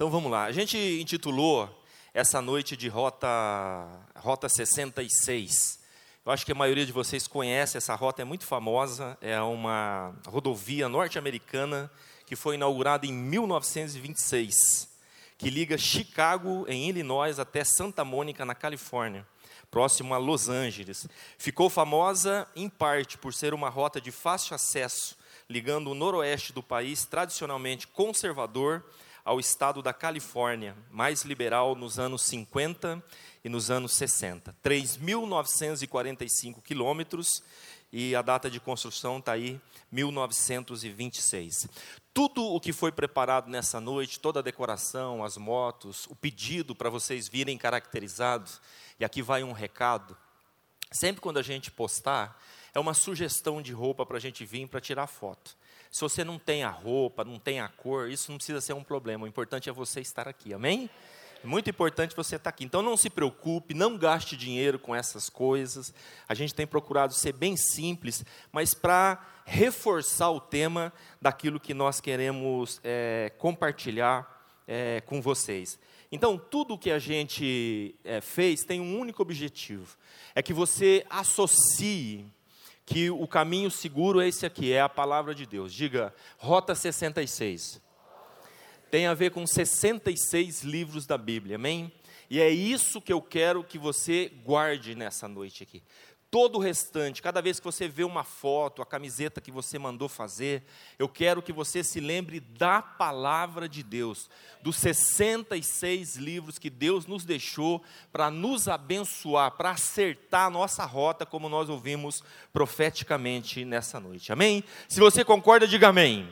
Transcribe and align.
Então 0.00 0.08
vamos 0.08 0.32
lá. 0.32 0.44
A 0.44 0.52
gente 0.52 0.78
intitulou 0.78 1.68
essa 2.14 2.40
noite 2.40 2.74
de 2.74 2.88
Rota, 2.88 3.28
rota 4.16 4.48
66. 4.48 5.78
Eu 6.24 6.32
acho 6.32 6.46
que 6.46 6.52
a 6.52 6.54
maioria 6.54 6.86
de 6.86 6.90
vocês 6.90 7.26
conhece 7.26 7.76
essa 7.76 7.94
rota, 7.94 8.22
é 8.22 8.24
muito 8.24 8.46
famosa. 8.46 9.18
É 9.20 9.38
uma 9.42 10.14
rodovia 10.26 10.88
norte-americana 10.88 11.90
que 12.24 12.34
foi 12.34 12.54
inaugurada 12.54 13.04
em 13.04 13.12
1926, 13.12 14.88
que 15.36 15.50
liga 15.50 15.76
Chicago, 15.76 16.64
em 16.66 16.88
Illinois, 16.88 17.38
até 17.38 17.62
Santa 17.62 18.02
Mônica, 18.02 18.42
na 18.46 18.54
Califórnia 18.54 19.26
próximo 19.70 20.14
a 20.14 20.18
Los 20.18 20.48
Angeles. 20.48 21.06
Ficou 21.38 21.70
famosa, 21.70 22.48
em 22.56 22.68
parte, 22.68 23.16
por 23.16 23.32
ser 23.32 23.54
uma 23.54 23.68
rota 23.68 24.00
de 24.00 24.10
fácil 24.10 24.54
acesso, 24.56 25.16
ligando 25.48 25.90
o 25.90 25.94
noroeste 25.94 26.52
do 26.52 26.62
país, 26.62 27.04
tradicionalmente 27.04 27.86
conservador, 27.86 28.82
ao 29.24 29.40
estado 29.40 29.82
da 29.82 29.92
Califórnia, 29.92 30.76
mais 30.90 31.22
liberal 31.22 31.74
nos 31.74 31.98
anos 31.98 32.22
50 32.22 33.02
e 33.44 33.48
nos 33.48 33.70
anos 33.70 33.92
60. 33.92 34.54
3.945 34.62 36.62
quilômetros 36.62 37.42
e 37.92 38.14
a 38.14 38.22
data 38.22 38.50
de 38.50 38.60
construção 38.60 39.18
está 39.18 39.32
aí, 39.32 39.60
1926. 39.90 41.66
Tudo 42.14 42.44
o 42.44 42.60
que 42.60 42.72
foi 42.72 42.92
preparado 42.92 43.48
nessa 43.48 43.80
noite, 43.80 44.20
toda 44.20 44.40
a 44.40 44.42
decoração, 44.42 45.24
as 45.24 45.36
motos, 45.36 46.06
o 46.06 46.14
pedido 46.14 46.74
para 46.74 46.90
vocês 46.90 47.28
virem 47.28 47.58
caracterizados, 47.58 48.60
e 48.98 49.04
aqui 49.04 49.22
vai 49.22 49.42
um 49.42 49.52
recado. 49.52 50.16
Sempre 50.92 51.20
quando 51.20 51.38
a 51.38 51.42
gente 51.42 51.70
postar, 51.70 52.40
é 52.74 52.80
uma 52.80 52.94
sugestão 52.94 53.60
de 53.60 53.72
roupa 53.72 54.06
para 54.06 54.16
a 54.16 54.20
gente 54.20 54.44
vir 54.44 54.68
para 54.68 54.80
tirar 54.80 55.06
foto. 55.06 55.56
Se 55.90 56.00
você 56.02 56.22
não 56.22 56.38
tem 56.38 56.62
a 56.62 56.70
roupa, 56.70 57.24
não 57.24 57.38
tem 57.38 57.60
a 57.60 57.68
cor, 57.68 58.08
isso 58.08 58.30
não 58.30 58.38
precisa 58.38 58.60
ser 58.60 58.74
um 58.74 58.84
problema. 58.84 59.24
O 59.24 59.28
importante 59.28 59.68
é 59.68 59.72
você 59.72 60.00
estar 60.00 60.28
aqui, 60.28 60.54
amém? 60.54 60.88
Muito 61.42 61.70
importante 61.70 62.14
você 62.14 62.36
estar 62.36 62.50
aqui. 62.50 62.64
Então 62.64 62.82
não 62.82 62.96
se 62.96 63.08
preocupe, 63.08 63.74
não 63.74 63.96
gaste 63.96 64.36
dinheiro 64.36 64.78
com 64.78 64.94
essas 64.94 65.28
coisas. 65.28 65.92
A 66.28 66.34
gente 66.34 66.54
tem 66.54 66.66
procurado 66.66 67.14
ser 67.14 67.32
bem 67.32 67.56
simples, 67.56 68.24
mas 68.52 68.74
para 68.74 69.18
reforçar 69.44 70.30
o 70.30 70.40
tema 70.40 70.92
daquilo 71.20 71.58
que 71.58 71.74
nós 71.74 72.00
queremos 72.00 72.80
é, 72.84 73.32
compartilhar 73.38 74.40
é, 74.68 75.00
com 75.00 75.20
vocês. 75.20 75.78
Então, 76.12 76.36
tudo 76.36 76.74
o 76.74 76.78
que 76.78 76.90
a 76.90 76.98
gente 76.98 77.94
é, 78.04 78.20
fez 78.20 78.62
tem 78.62 78.80
um 78.80 78.98
único 78.98 79.22
objetivo: 79.22 79.96
é 80.34 80.42
que 80.42 80.52
você 80.52 81.04
associe 81.08 82.26
que 82.90 83.08
o 83.08 83.26
caminho 83.28 83.70
seguro 83.70 84.20
é 84.20 84.26
esse 84.26 84.44
aqui, 84.44 84.72
é 84.72 84.80
a 84.80 84.88
palavra 84.88 85.32
de 85.32 85.46
Deus. 85.46 85.72
Diga, 85.72 86.12
Rota 86.36 86.74
66. 86.74 87.80
Tem 88.90 89.06
a 89.06 89.14
ver 89.14 89.30
com 89.30 89.46
66 89.46 90.62
livros 90.62 91.06
da 91.06 91.16
Bíblia, 91.16 91.54
amém? 91.54 91.92
E 92.28 92.40
é 92.40 92.50
isso 92.50 93.00
que 93.00 93.12
eu 93.12 93.22
quero 93.22 93.62
que 93.62 93.78
você 93.78 94.32
guarde 94.44 94.96
nessa 94.96 95.28
noite 95.28 95.62
aqui 95.62 95.82
todo 96.30 96.56
o 96.56 96.60
restante, 96.60 97.20
cada 97.20 97.42
vez 97.42 97.58
que 97.58 97.64
você 97.64 97.88
vê 97.88 98.04
uma 98.04 98.22
foto, 98.22 98.80
a 98.80 98.86
camiseta 98.86 99.40
que 99.40 99.50
você 99.50 99.78
mandou 99.78 100.08
fazer, 100.08 100.62
eu 100.96 101.08
quero 101.08 101.42
que 101.42 101.52
você 101.52 101.82
se 101.82 101.98
lembre 101.98 102.38
da 102.38 102.80
palavra 102.80 103.68
de 103.68 103.82
Deus, 103.82 104.30
dos 104.62 104.76
66 104.76 106.16
livros 106.16 106.58
que 106.58 106.70
Deus 106.70 107.04
nos 107.04 107.24
deixou 107.24 107.82
para 108.12 108.30
nos 108.30 108.68
abençoar, 108.68 109.50
para 109.52 109.70
acertar 109.70 110.46
a 110.46 110.50
nossa 110.50 110.84
rota, 110.84 111.26
como 111.26 111.48
nós 111.48 111.68
ouvimos 111.68 112.22
profeticamente 112.52 113.64
nessa 113.64 113.98
noite. 113.98 114.32
Amém? 114.32 114.62
Se 114.88 115.00
você 115.00 115.24
concorda, 115.24 115.66
diga 115.66 115.88
amém. 115.88 116.28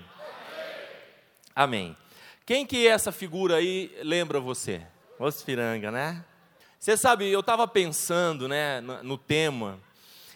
Amém. 1.56 1.86
amém. 1.88 1.96
Quem 2.46 2.64
que 2.64 2.86
é 2.86 2.90
essa 2.90 3.10
figura 3.10 3.56
aí 3.56 3.90
lembra 4.04 4.38
você? 4.38 4.80
Os 5.18 5.42
Piranga, 5.42 5.90
né? 5.90 6.24
Você 6.78 6.96
sabe, 6.96 7.28
eu 7.28 7.40
estava 7.40 7.66
pensando 7.66 8.46
né, 8.46 8.80
no, 8.80 9.02
no 9.02 9.18
tema, 9.18 9.80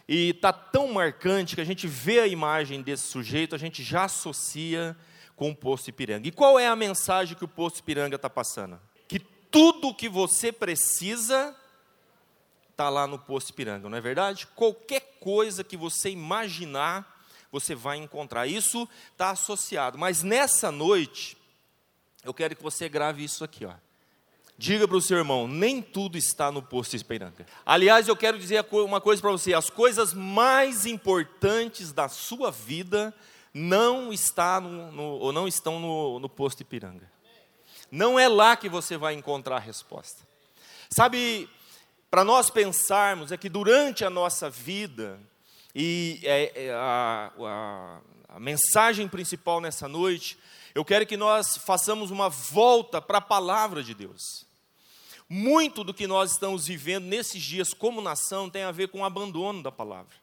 e 0.08 0.30
está 0.30 0.52
tão 0.52 0.92
marcante 0.92 1.54
que 1.54 1.60
a 1.60 1.64
gente 1.64 1.86
vê 1.86 2.20
a 2.20 2.26
imagem 2.26 2.82
desse 2.82 3.04
sujeito, 3.04 3.54
a 3.54 3.58
gente 3.58 3.82
já 3.82 4.04
associa 4.04 4.96
com 5.36 5.50
o 5.50 5.56
posto 5.56 5.88
Ipiranga. 5.88 6.28
E 6.28 6.32
qual 6.32 6.58
é 6.58 6.66
a 6.66 6.76
mensagem 6.76 7.36
que 7.36 7.44
o 7.44 7.48
posto 7.48 7.78
Ipiranga 7.78 8.16
está 8.16 8.28
passando? 8.28 8.80
Que 9.08 9.18
tudo 9.18 9.88
o 9.88 9.94
que 9.94 10.08
você 10.08 10.52
precisa 10.52 11.56
está 12.70 12.88
lá 12.88 13.06
no 13.06 13.18
posto 13.18 13.50
Ipiranga, 13.50 13.88
não 13.88 13.96
é 13.96 14.00
verdade? 14.00 14.46
Qualquer 14.48 15.18
coisa 15.20 15.62
que 15.62 15.76
você 15.76 16.10
imaginar, 16.10 17.24
você 17.50 17.74
vai 17.74 17.98
encontrar. 17.98 18.46
Isso 18.46 18.88
está 19.12 19.30
associado. 19.30 19.98
Mas 19.98 20.22
nessa 20.22 20.72
noite, 20.72 21.36
eu 22.24 22.34
quero 22.34 22.56
que 22.56 22.62
você 22.62 22.88
grave 22.88 23.22
isso 23.22 23.44
aqui, 23.44 23.64
ó. 23.64 23.74
Diga 24.62 24.86
para 24.86 24.96
o 24.96 25.02
seu 25.02 25.18
irmão, 25.18 25.48
nem 25.48 25.82
tudo 25.82 26.16
está 26.16 26.52
no 26.52 26.62
posto 26.62 26.94
Esperanca. 26.94 27.44
Aliás, 27.66 28.06
eu 28.06 28.14
quero 28.14 28.38
dizer 28.38 28.64
uma 28.70 29.00
coisa 29.00 29.20
para 29.20 29.32
você: 29.32 29.52
as 29.52 29.68
coisas 29.68 30.14
mais 30.14 30.86
importantes 30.86 31.90
da 31.90 32.08
sua 32.08 32.52
vida 32.52 33.12
não, 33.52 34.12
está 34.12 34.60
no, 34.60 34.92
no, 34.92 35.02
ou 35.02 35.32
não 35.32 35.48
estão 35.48 35.80
no, 35.80 36.20
no 36.20 36.28
posto 36.28 36.60
Ipiranga. 36.60 37.10
Não 37.90 38.16
é 38.16 38.28
lá 38.28 38.54
que 38.54 38.68
você 38.68 38.96
vai 38.96 39.14
encontrar 39.14 39.56
a 39.56 39.58
resposta. 39.58 40.22
Sabe, 40.88 41.50
para 42.08 42.22
nós 42.22 42.48
pensarmos 42.48 43.32
é 43.32 43.36
que 43.36 43.48
durante 43.48 44.04
a 44.04 44.10
nossa 44.10 44.48
vida, 44.48 45.18
e 45.74 46.20
é, 46.22 46.66
é 46.66 46.72
a, 46.72 47.32
a, 47.36 48.00
a 48.36 48.38
mensagem 48.38 49.08
principal 49.08 49.60
nessa 49.60 49.88
noite, 49.88 50.38
eu 50.72 50.84
quero 50.84 51.04
que 51.04 51.16
nós 51.16 51.56
façamos 51.56 52.12
uma 52.12 52.28
volta 52.28 53.02
para 53.02 53.18
a 53.18 53.20
palavra 53.20 53.82
de 53.82 53.92
Deus. 53.92 54.51
Muito 55.34 55.82
do 55.82 55.94
que 55.94 56.06
nós 56.06 56.32
estamos 56.32 56.66
vivendo 56.66 57.06
nesses 57.06 57.42
dias 57.42 57.72
como 57.72 58.02
nação 58.02 58.50
tem 58.50 58.64
a 58.64 58.70
ver 58.70 58.88
com 58.88 59.00
o 59.00 59.04
abandono 59.06 59.62
da 59.62 59.72
palavra. 59.72 60.14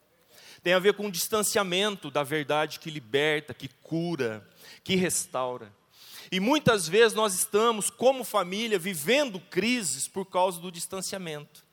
Tem 0.61 0.71
a 0.71 0.77
ver 0.77 0.93
com 0.93 1.07
o 1.07 1.11
distanciamento 1.11 2.11
da 2.11 2.21
verdade 2.21 2.79
que 2.79 2.91
liberta, 2.91 3.51
que 3.51 3.67
cura, 3.81 4.47
que 4.83 4.95
restaura. 4.95 5.73
E 6.31 6.39
muitas 6.39 6.87
vezes 6.87 7.15
nós 7.15 7.33
estamos, 7.33 7.89
como 7.89 8.23
família, 8.23 8.77
vivendo 8.77 9.39
crises 9.39 10.07
por 10.07 10.25
causa 10.25 10.61
do 10.61 10.71
distanciamento. 10.71 11.65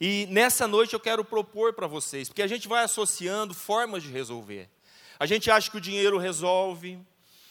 E 0.00 0.28
nessa 0.30 0.68
noite 0.68 0.94
eu 0.94 1.00
quero 1.00 1.24
propor 1.24 1.72
para 1.72 1.88
vocês, 1.88 2.28
porque 2.28 2.42
a 2.42 2.46
gente 2.46 2.68
vai 2.68 2.84
associando 2.84 3.52
formas 3.52 4.04
de 4.04 4.12
resolver. 4.12 4.70
A 5.18 5.26
gente 5.26 5.50
acha 5.50 5.68
que 5.68 5.76
o 5.76 5.80
dinheiro 5.80 6.18
resolve, 6.18 7.00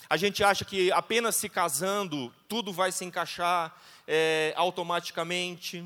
a 0.10 0.16
gente 0.16 0.44
acha 0.46 0.64
que 0.64 0.94
apenas 0.94 1.36
se 1.36 1.50
casando 1.50 2.34
tudo 2.48 2.72
vai 2.72 2.90
se 2.94 3.04
encaixar 3.04 3.76
é, 4.08 4.54
automaticamente. 4.56 5.84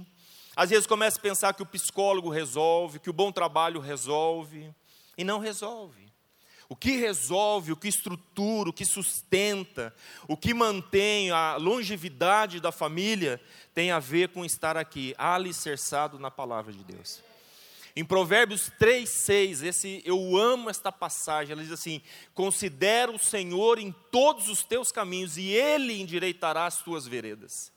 Às 0.56 0.69
vezes 0.69 0.85
começa 0.85 1.18
a 1.18 1.22
pensar 1.22 1.53
que 1.53 1.63
o 1.63 1.66
psicólogo 1.66 2.30
resolve, 2.30 3.00
que 3.00 3.09
o 3.09 3.13
bom 3.13 3.31
trabalho 3.31 3.80
resolve, 3.80 4.74
e 5.18 5.24
não 5.24 5.40
resolve. 5.40 6.09
O 6.68 6.75
que 6.75 6.97
resolve, 6.97 7.72
o 7.72 7.75
que 7.75 7.88
estrutura, 7.88 8.69
o 8.69 8.74
que 8.74 8.85
sustenta, 8.85 9.94
o 10.28 10.38
que 10.38 10.53
mantém 10.53 11.31
a 11.31 11.56
longevidade 11.56 12.59
da 12.59 12.72
família, 12.72 13.41
tem 13.74 13.90
a 13.90 13.97
ver 13.97 14.30
com 14.30 14.46
estar 14.46 14.78
aqui, 14.78 15.16
alicerçado 15.18 16.19
na 16.19 16.30
palavra 16.30 16.72
de 16.72 16.84
Deus. 16.84 17.24
Em 17.96 18.06
Provérbios 18.06 18.72
3,6, 18.80 19.63
esse 19.63 20.01
eu 20.06 20.38
amo 20.38 20.69
esta 20.69 20.91
passagem, 20.91 21.53
ela 21.53 21.63
diz 21.63 21.72
assim: 21.72 22.01
considera 22.36 23.12
o 23.12 23.18
Senhor 23.18 23.80
em 23.80 23.91
todos 24.12 24.47
os 24.47 24.63
teus 24.63 24.91
caminhos, 24.91 25.38
e 25.38 25.47
Ele 25.47 26.00
endireitará 26.00 26.68
as 26.68 26.84
tuas 26.84 27.07
veredas. 27.07 27.72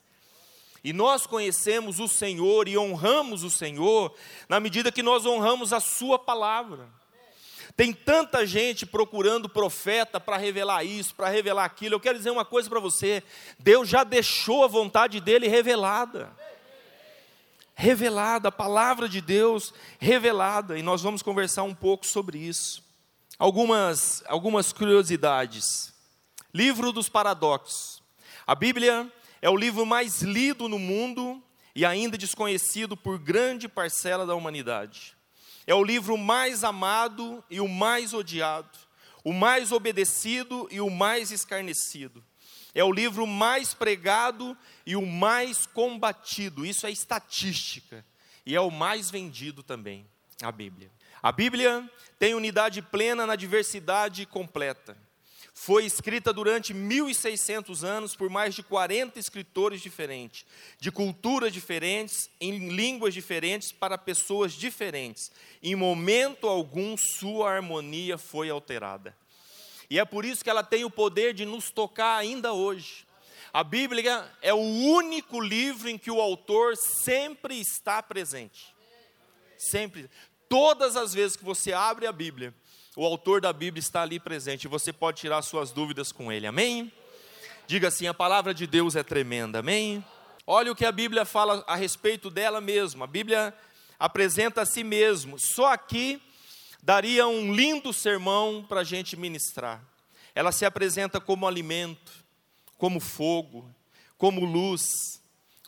E 0.85 0.93
nós 0.93 1.27
conhecemos 1.27 2.01
o 2.01 2.09
Senhor 2.09 2.67
e 2.67 2.77
honramos 2.77 3.45
o 3.45 3.51
Senhor 3.51 4.15
na 4.49 4.59
medida 4.59 4.91
que 4.91 5.03
nós 5.03 5.25
honramos 5.25 5.73
a 5.73 5.79
Sua 5.79 6.19
palavra. 6.19 6.89
Tem 7.77 7.93
tanta 7.93 8.45
gente 8.47 8.85
procurando 8.85 9.49
profeta 9.49 10.21
para 10.21 10.37
revelar 10.37 10.85
isso, 10.85 11.15
para 11.15 11.29
revelar 11.29 11.65
aquilo. 11.65 11.95
Eu 11.95 12.01
quero 12.01 12.19
dizer 12.19 12.31
uma 12.31 12.45
coisa 12.45 12.69
para 12.69 12.81
você: 12.81 13.23
Deus 13.59 13.89
já 13.89 14.05
deixou 14.05 14.65
a 14.65 14.69
vontade 14.69 15.21
dele 15.21 15.49
revelada. 15.49 16.31
Revelada, 17.75 18.49
a 18.49 18.53
palavra 18.53 19.09
de 19.09 19.21
Deus 19.21 19.73
revelada, 19.99 20.79
e 20.79 20.83
nós 20.83 21.01
vamos 21.01 21.23
conversar 21.23 21.63
um 21.63 21.75
pouco 21.75 22.07
sobre 22.07 22.39
isso. 22.39 22.85
Algumas, 23.39 24.23
algumas 24.27 24.73
curiosidades. 24.73 25.93
Livro 26.53 26.93
dos 26.93 27.09
Paradoxos. 27.09 28.03
A 28.47 28.55
Bíblia 28.55 29.11
é 29.43 29.51
o 29.51 29.57
livro 29.57 29.85
mais 29.85 30.23
lido 30.23 30.69
no 30.69 30.79
mundo 30.79 31.43
e 31.75 31.85
ainda 31.85 32.17
desconhecido 32.17 32.97
por 32.97 33.19
grande 33.19 33.69
parcela 33.69 34.25
da 34.25 34.37
humanidade. 34.37 35.17
É 35.67 35.75
o 35.75 35.83
livro 35.83 36.17
mais 36.17 36.63
amado 36.63 37.43
e 37.51 37.61
o 37.61 37.67
mais 37.67 38.15
odiado, 38.15 38.79
o 39.25 39.33
mais 39.33 39.73
obedecido 39.73 40.69
e 40.71 40.81
o 40.81 40.89
mais 40.89 41.33
escarnecido. 41.33 42.25
É 42.73 42.85
o 42.85 42.93
livro 42.93 43.27
mais 43.27 43.75
pregado 43.75 44.57
e 44.87 44.95
o 44.95 45.05
mais 45.05 45.67
combatido. 45.67 46.65
Isso 46.65 46.87
é 46.87 46.91
estatística. 46.91 48.05
E 48.47 48.55
é 48.55 48.61
o 48.61 48.71
mais 48.71 49.11
vendido 49.11 49.63
também, 49.63 50.07
a 50.41 50.53
Bíblia. 50.53 50.91
A 51.21 51.33
Bíblia 51.33 51.89
tem 52.19 52.35
unidade 52.35 52.81
plena 52.81 53.27
na 53.27 53.37
diversidade 53.37 54.25
completa. 54.25 54.97
Foi 55.55 55.85
escrita 55.85 56.33
durante 56.33 56.73
1600 56.73 57.85
anos 57.85 58.17
por 58.17 58.31
mais 58.31 58.55
de 58.55 58.63
40 58.63 59.19
escritores 59.19 59.81
diferentes, 59.81 60.47
de 60.79 60.91
culturas 60.91 61.53
diferentes, 61.53 62.31
em 62.41 62.71
línguas 62.71 63.13
diferentes, 63.13 63.71
para 63.71 63.99
pessoas 63.99 64.53
diferentes. 64.53 65.31
Em 65.63 65.75
momento 65.75 66.49
algum, 66.49 66.97
sua 66.97 67.53
harmonia 67.53 68.17
foi 68.17 68.49
alterada. 68.49 69.17
E 69.91 69.99
é 69.99 70.05
por 70.05 70.25
isso 70.25 70.43
que 70.43 70.49
ela 70.49 70.63
tem 70.63 70.85
o 70.85 70.91
poder 70.91 71.35
de 71.35 71.45
nos 71.45 71.71
tocar 71.71 72.17
ainda 72.17 72.53
hoje. 72.53 73.07
A 73.53 73.63
Bíblia 73.63 74.27
é 74.41 74.55
o 74.55 74.57
único 74.57 75.39
livro 75.39 75.87
em 75.87 75.99
que 75.99 76.11
o 76.11 76.21
autor 76.21 76.75
sempre 77.05 77.61
está 77.61 78.03
presente. 78.03 78.75
Sempre. 79.59 80.09
Todas 80.49 80.97
as 80.97 81.13
vezes 81.13 81.37
que 81.37 81.45
você 81.45 81.75
abre 81.75 82.07
a 82.07 82.13
Bíblia, 82.13 82.55
o 82.95 83.07
autor 83.07 83.41
da 83.41 83.53
Bíblia 83.53 83.81
está 83.81 84.03
ali 84.03 84.21
presente 84.21 84.69
você 84.69 84.93
pode 84.93 85.21
tirar 85.21 85.41
suas 85.43 85.73
dúvidas 85.73 86.13
com 86.13 86.31
ele. 86.31 86.47
Amém? 86.47 86.93
Diga 87.67 87.89
assim: 87.89 88.07
a 88.07 88.15
palavra 88.15 88.53
de 88.53 88.67
Deus 88.67 88.95
é 88.97 89.03
tremenda. 89.03 89.61
Amém? 89.61 90.05
Olha 90.47 90.71
o 90.71 90.75
que 90.77 90.85
a 90.85 90.93
Bíblia 90.93 91.25
fala 91.25 91.65
a 91.67 91.75
respeito 91.75 92.29
dela 92.29 92.61
mesma. 92.61 93.05
A 93.05 93.09
Bíblia 93.09 93.55
apresenta 93.99 94.63
a 94.63 94.67
si 94.67 94.85
mesmo. 94.85 95.37
Só 95.39 95.73
aqui 95.73 96.21
daria 96.83 97.27
um 97.27 97.55
lindo 97.55 97.93
sermão 97.93 98.65
para 98.69 98.81
a 98.81 98.85
gente 98.85 99.17
ministrar. 99.17 99.83
Ela 100.35 100.53
se 100.53 100.65
apresenta 100.67 101.21
como 101.21 101.47
alimento, 101.47 102.13
como 102.77 103.01
fogo, 103.01 103.73
como 104.19 104.45
luz, 104.45 104.83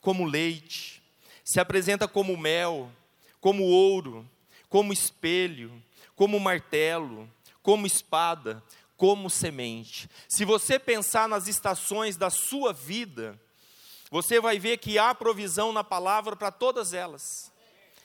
como 0.02 0.26
leite. 0.26 1.02
Se 1.42 1.58
apresenta 1.58 2.06
como 2.06 2.36
mel, 2.36 2.90
como 3.40 3.62
ouro, 3.62 4.28
como 4.68 4.92
espelho, 4.92 5.70
como 6.14 6.38
martelo, 6.38 7.30
como 7.62 7.86
espada, 7.86 8.62
como 8.96 9.28
semente. 9.28 10.08
Se 10.28 10.44
você 10.44 10.78
pensar 10.78 11.28
nas 11.28 11.48
estações 11.48 12.16
da 12.16 12.30
sua 12.30 12.72
vida, 12.72 13.40
você 14.10 14.40
vai 14.40 14.58
ver 14.58 14.78
que 14.78 14.98
há 14.98 15.14
provisão 15.14 15.72
na 15.72 15.82
palavra 15.82 16.36
para 16.36 16.52
todas 16.52 16.92
elas. 16.92 17.52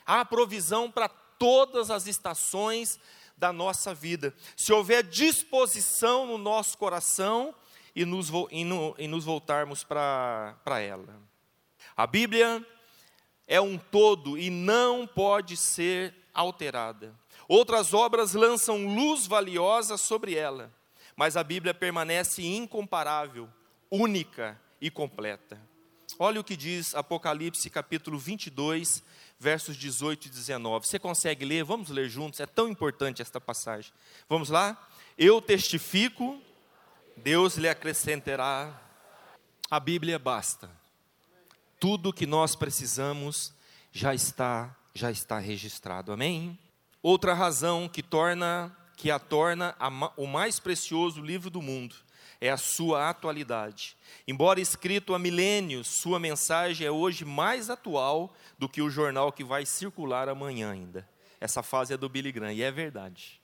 Há 0.06 0.26
provisão 0.26 0.90
para 0.90 1.08
todas 1.08 1.92
as 1.92 2.08
estações 2.08 3.00
da 3.38 3.54
nossa 3.54 3.94
vida. 3.94 4.34
Se 4.58 4.74
houver 4.74 5.04
disposição 5.04 6.26
no 6.26 6.38
nosso 6.38 6.78
coração 6.78 7.54
e 7.96 8.06
nos, 8.06 8.30
e 8.52 8.64
no, 8.64 8.96
e 8.98 9.08
nos 9.08 9.24
voltarmos 9.24 9.84
para 9.84 10.80
ela. 10.82 11.22
A 11.96 12.08
Bíblia 12.08 12.66
é 13.48 13.60
um 13.60 13.78
todo 13.78 14.38
e 14.38 14.50
não 14.50 15.08
pode 15.08 15.56
ser 15.58 16.14
alterada. 16.34 17.14
Outras 17.50 17.96
obras 17.96 18.34
lançam 18.36 18.86
luz 18.86 19.26
valiosa 19.26 19.98
sobre 19.98 20.36
ela, 20.36 20.72
mas 21.16 21.36
a 21.36 21.44
Bíblia 21.44 21.74
permanece 21.74 22.46
incomparável, 22.46 23.50
única 23.90 24.62
e 24.80 24.92
completa. 24.92 25.60
Olha 26.20 26.40
o 26.40 26.44
que 26.44 26.56
diz 26.56 26.94
Apocalipse 26.94 27.68
capítulo 27.72 28.20
22, 28.20 29.04
versos 29.40 29.76
18 29.76 30.28
e 30.28 30.30
19. 30.30 30.86
Você 30.86 31.00
consegue 31.00 31.44
ler? 31.44 31.64
Vamos 31.64 31.90
ler 31.90 32.08
juntos, 32.08 32.40
é 32.40 32.46
tão 32.46 32.70
importante 32.70 33.20
esta 33.20 33.42
passagem. 33.42 33.92
Vamos 34.30 34.52
lá? 34.52 34.88
Eu 35.18 35.42
testifico, 35.42 36.40
Deus 37.18 37.56
lhe 37.56 37.68
acrescentará. 37.68 38.80
A 39.72 39.80
Bíblia 39.80 40.20
basta. 40.20 40.70
Tudo 41.80 42.14
que 42.14 42.28
nós 42.28 42.56
precisamos 42.56 43.52
já 43.92 44.14
está 44.14 44.76
já 44.94 45.10
está 45.10 45.40
registrado. 45.40 46.12
Amém? 46.12 46.60
Outra 47.02 47.34
razão 47.34 47.88
que 47.88 48.04
torna 48.04 48.76
que 48.96 49.10
a 49.10 49.18
torna 49.18 49.74
a, 49.80 50.12
o 50.18 50.28
mais 50.28 50.60
precioso 50.60 51.22
livro 51.22 51.50
do 51.50 51.62
mundo 51.62 51.96
é 52.42 52.50
a 52.50 52.58
sua 52.58 53.10
atualidade. 53.10 53.96
Embora 54.28 54.60
escrito 54.60 55.14
há 55.14 55.20
milênios, 55.20 55.88
sua 55.88 56.20
mensagem 56.20 56.86
é 56.86 56.92
hoje 56.92 57.24
mais 57.24 57.70
atual 57.70 58.34
do 58.58 58.68
que 58.68 58.82
o 58.82 58.90
jornal 58.90 59.32
que 59.32 59.44
vai 59.44 59.66
circular 59.66 60.28
amanhã 60.28 60.72
ainda. 60.72 61.08
Essa 61.40 61.64
fase 61.64 61.94
é 61.94 61.98
do 61.98 62.10
Billy 62.10 62.32
Graham 62.32 62.52
e 62.52 62.62
é 62.62 62.72
verdade. 62.72 63.40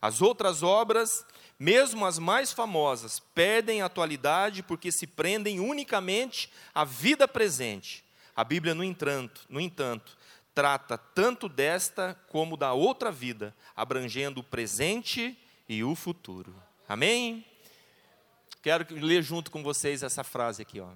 As 0.00 0.22
outras 0.22 0.62
obras, 0.62 1.24
mesmo 1.58 2.06
as 2.06 2.18
mais 2.18 2.52
famosas, 2.52 3.20
perdem 3.34 3.82
atualidade 3.82 4.62
porque 4.62 4.92
se 4.92 5.06
prendem 5.06 5.60
unicamente 5.60 6.50
à 6.74 6.84
vida 6.84 7.26
presente. 7.26 8.04
A 8.36 8.44
Bíblia, 8.44 8.74
no 8.74 8.84
entanto, 8.84 9.40
no 9.48 9.60
entanto, 9.60 10.16
trata 10.58 10.98
tanto 10.98 11.48
desta 11.48 12.20
como 12.26 12.56
da 12.56 12.72
outra 12.72 13.12
vida, 13.12 13.54
abrangendo 13.76 14.40
o 14.40 14.42
presente 14.42 15.38
e 15.68 15.84
o 15.84 15.94
futuro. 15.94 16.52
Amém? 16.88 17.46
Quero 18.60 18.84
ler 18.90 19.22
junto 19.22 19.52
com 19.52 19.62
vocês 19.62 20.02
essa 20.02 20.24
frase 20.24 20.62
aqui, 20.62 20.80
ó. 20.80 20.88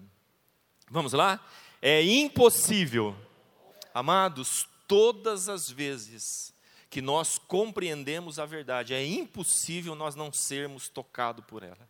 Vamos 0.90 1.12
lá? 1.12 1.38
É 1.80 2.02
impossível, 2.02 3.16
amados, 3.94 4.66
todas 4.88 5.48
as 5.48 5.70
vezes 5.70 6.52
que 6.90 7.00
nós 7.00 7.38
compreendemos 7.38 8.40
a 8.40 8.44
verdade, 8.44 8.94
é 8.94 9.06
impossível 9.06 9.94
nós 9.94 10.16
não 10.16 10.32
sermos 10.32 10.88
tocados 10.88 11.44
por 11.44 11.62
ela. 11.62 11.88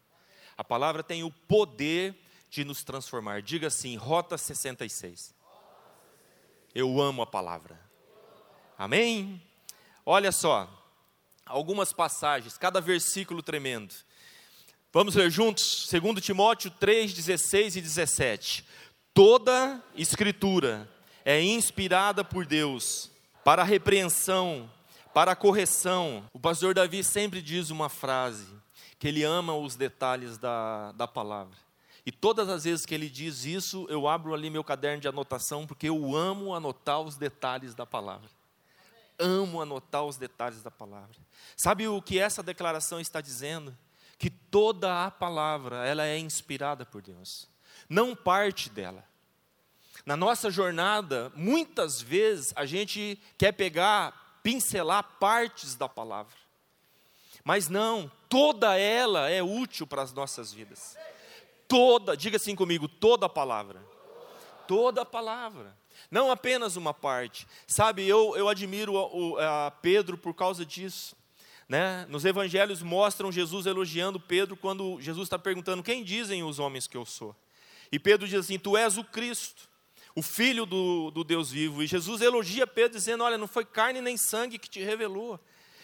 A 0.58 0.62
palavra 0.62 1.02
tem 1.02 1.22
o 1.22 1.30
poder 1.30 2.14
de 2.50 2.66
nos 2.66 2.84
transformar. 2.84 3.40
Diga 3.40 3.68
assim, 3.68 3.96
Rota 3.96 4.36
66. 4.36 5.34
Eu 6.74 7.00
amo 7.00 7.22
a 7.22 7.26
palavra. 7.26 7.78
Amém? 8.78 9.40
Olha 10.04 10.32
só, 10.32 10.68
algumas 11.44 11.92
passagens, 11.92 12.56
cada 12.56 12.80
versículo 12.80 13.42
tremendo. 13.42 13.94
Vamos 14.92 15.14
ler 15.14 15.30
juntos? 15.30 15.88
2 15.90 16.24
Timóteo 16.24 16.70
3, 16.70 17.14
16 17.14 17.76
e 17.76 17.80
17. 17.80 18.64
Toda 19.14 19.82
escritura 19.94 20.88
é 21.24 21.40
inspirada 21.42 22.24
por 22.24 22.46
Deus 22.46 23.10
para 23.44 23.62
a 23.62 23.64
repreensão, 23.64 24.70
para 25.12 25.32
a 25.32 25.36
correção. 25.36 26.24
O 26.32 26.40
pastor 26.40 26.74
Davi 26.74 27.04
sempre 27.04 27.42
diz 27.42 27.70
uma 27.70 27.88
frase, 27.88 28.46
que 28.98 29.08
ele 29.08 29.22
ama 29.22 29.54
os 29.54 29.76
detalhes 29.76 30.38
da, 30.38 30.92
da 30.92 31.06
palavra. 31.06 31.56
E 32.04 32.10
todas 32.10 32.48
as 32.48 32.64
vezes 32.64 32.84
que 32.84 32.94
ele 32.94 33.08
diz 33.08 33.44
isso, 33.44 33.86
eu 33.88 34.08
abro 34.08 34.34
ali 34.34 34.50
meu 34.50 34.64
caderno 34.64 35.00
de 35.00 35.06
anotação, 35.06 35.66
porque 35.66 35.88
eu 35.88 36.16
amo 36.16 36.54
anotar 36.54 37.00
os 37.00 37.16
detalhes 37.16 37.74
da 37.74 37.86
palavra. 37.86 38.28
Amo 39.18 39.62
anotar 39.62 40.04
os 40.04 40.16
detalhes 40.16 40.62
da 40.62 40.70
palavra. 40.70 41.16
Sabe 41.56 41.86
o 41.86 42.02
que 42.02 42.18
essa 42.18 42.42
declaração 42.42 42.98
está 42.98 43.20
dizendo? 43.20 43.76
Que 44.18 44.30
toda 44.30 45.06
a 45.06 45.10
palavra, 45.12 45.86
ela 45.86 46.04
é 46.04 46.18
inspirada 46.18 46.84
por 46.84 47.00
Deus. 47.00 47.48
Não 47.88 48.16
parte 48.16 48.68
dela. 48.68 49.04
Na 50.04 50.16
nossa 50.16 50.50
jornada, 50.50 51.30
muitas 51.36 52.02
vezes 52.02 52.52
a 52.56 52.66
gente 52.66 53.20
quer 53.38 53.52
pegar, 53.52 54.40
pincelar 54.42 55.04
partes 55.20 55.76
da 55.76 55.88
palavra. 55.88 56.34
Mas 57.44 57.68
não, 57.68 58.10
toda 58.28 58.76
ela 58.76 59.30
é 59.30 59.40
útil 59.40 59.86
para 59.86 60.02
as 60.02 60.12
nossas 60.12 60.52
vidas 60.52 60.96
toda, 61.72 62.14
diga 62.14 62.36
assim 62.36 62.54
comigo, 62.54 62.86
toda 62.86 63.24
a 63.24 63.30
palavra. 63.30 63.82
Toda 64.68 65.00
a 65.00 65.06
palavra. 65.06 65.74
Não 66.10 66.30
apenas 66.30 66.76
uma 66.76 66.92
parte. 66.92 67.46
Sabe, 67.66 68.06
eu, 68.06 68.36
eu 68.36 68.46
admiro 68.46 68.92
o, 68.92 69.38
a 69.38 69.70
Pedro 69.70 70.18
por 70.18 70.34
causa 70.34 70.66
disso. 70.66 71.16
Né? 71.66 72.04
Nos 72.10 72.26
evangelhos 72.26 72.82
mostram 72.82 73.32
Jesus 73.32 73.64
elogiando 73.64 74.20
Pedro 74.20 74.54
quando 74.54 75.00
Jesus 75.00 75.24
está 75.24 75.38
perguntando: 75.38 75.82
Quem 75.82 76.04
dizem 76.04 76.42
os 76.42 76.58
homens 76.58 76.86
que 76.86 76.96
eu 76.96 77.06
sou? 77.06 77.34
E 77.90 77.98
Pedro 77.98 78.28
diz 78.28 78.40
assim: 78.40 78.58
Tu 78.58 78.76
és 78.76 78.98
o 78.98 79.04
Cristo, 79.04 79.66
o 80.14 80.20
Filho 80.20 80.66
do, 80.66 81.10
do 81.10 81.24
Deus 81.24 81.50
vivo. 81.50 81.82
E 81.82 81.86
Jesus 81.86 82.20
elogia 82.20 82.66
Pedro, 82.66 82.98
dizendo: 82.98 83.24
Olha, 83.24 83.38
não 83.38 83.48
foi 83.48 83.64
carne 83.64 84.02
nem 84.02 84.18
sangue 84.18 84.58
que 84.58 84.68
te 84.68 84.82
revelou. 84.82 85.40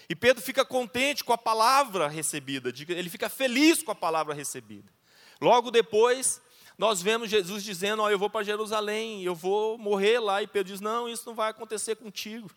E 0.06 0.14
Pedro 0.14 0.42
fica 0.42 0.66
contente 0.66 1.24
com 1.24 1.32
a 1.32 1.38
palavra 1.38 2.08
recebida, 2.08 2.70
ele 2.88 3.08
fica 3.08 3.30
feliz 3.30 3.82
com 3.82 3.90
a 3.90 3.94
palavra 3.94 4.34
recebida. 4.34 4.97
Logo 5.40 5.70
depois, 5.70 6.40
nós 6.76 7.02
vemos 7.02 7.30
Jesus 7.30 7.62
dizendo: 7.62 8.02
oh, 8.02 8.10
Eu 8.10 8.18
vou 8.18 8.30
para 8.30 8.44
Jerusalém, 8.44 9.22
eu 9.22 9.34
vou 9.34 9.76
morrer 9.76 10.20
lá. 10.20 10.42
E 10.42 10.46
Pedro 10.46 10.72
diz: 10.72 10.80
Não, 10.80 11.08
isso 11.08 11.24
não 11.26 11.34
vai 11.34 11.50
acontecer 11.50 11.96
contigo. 11.96 12.50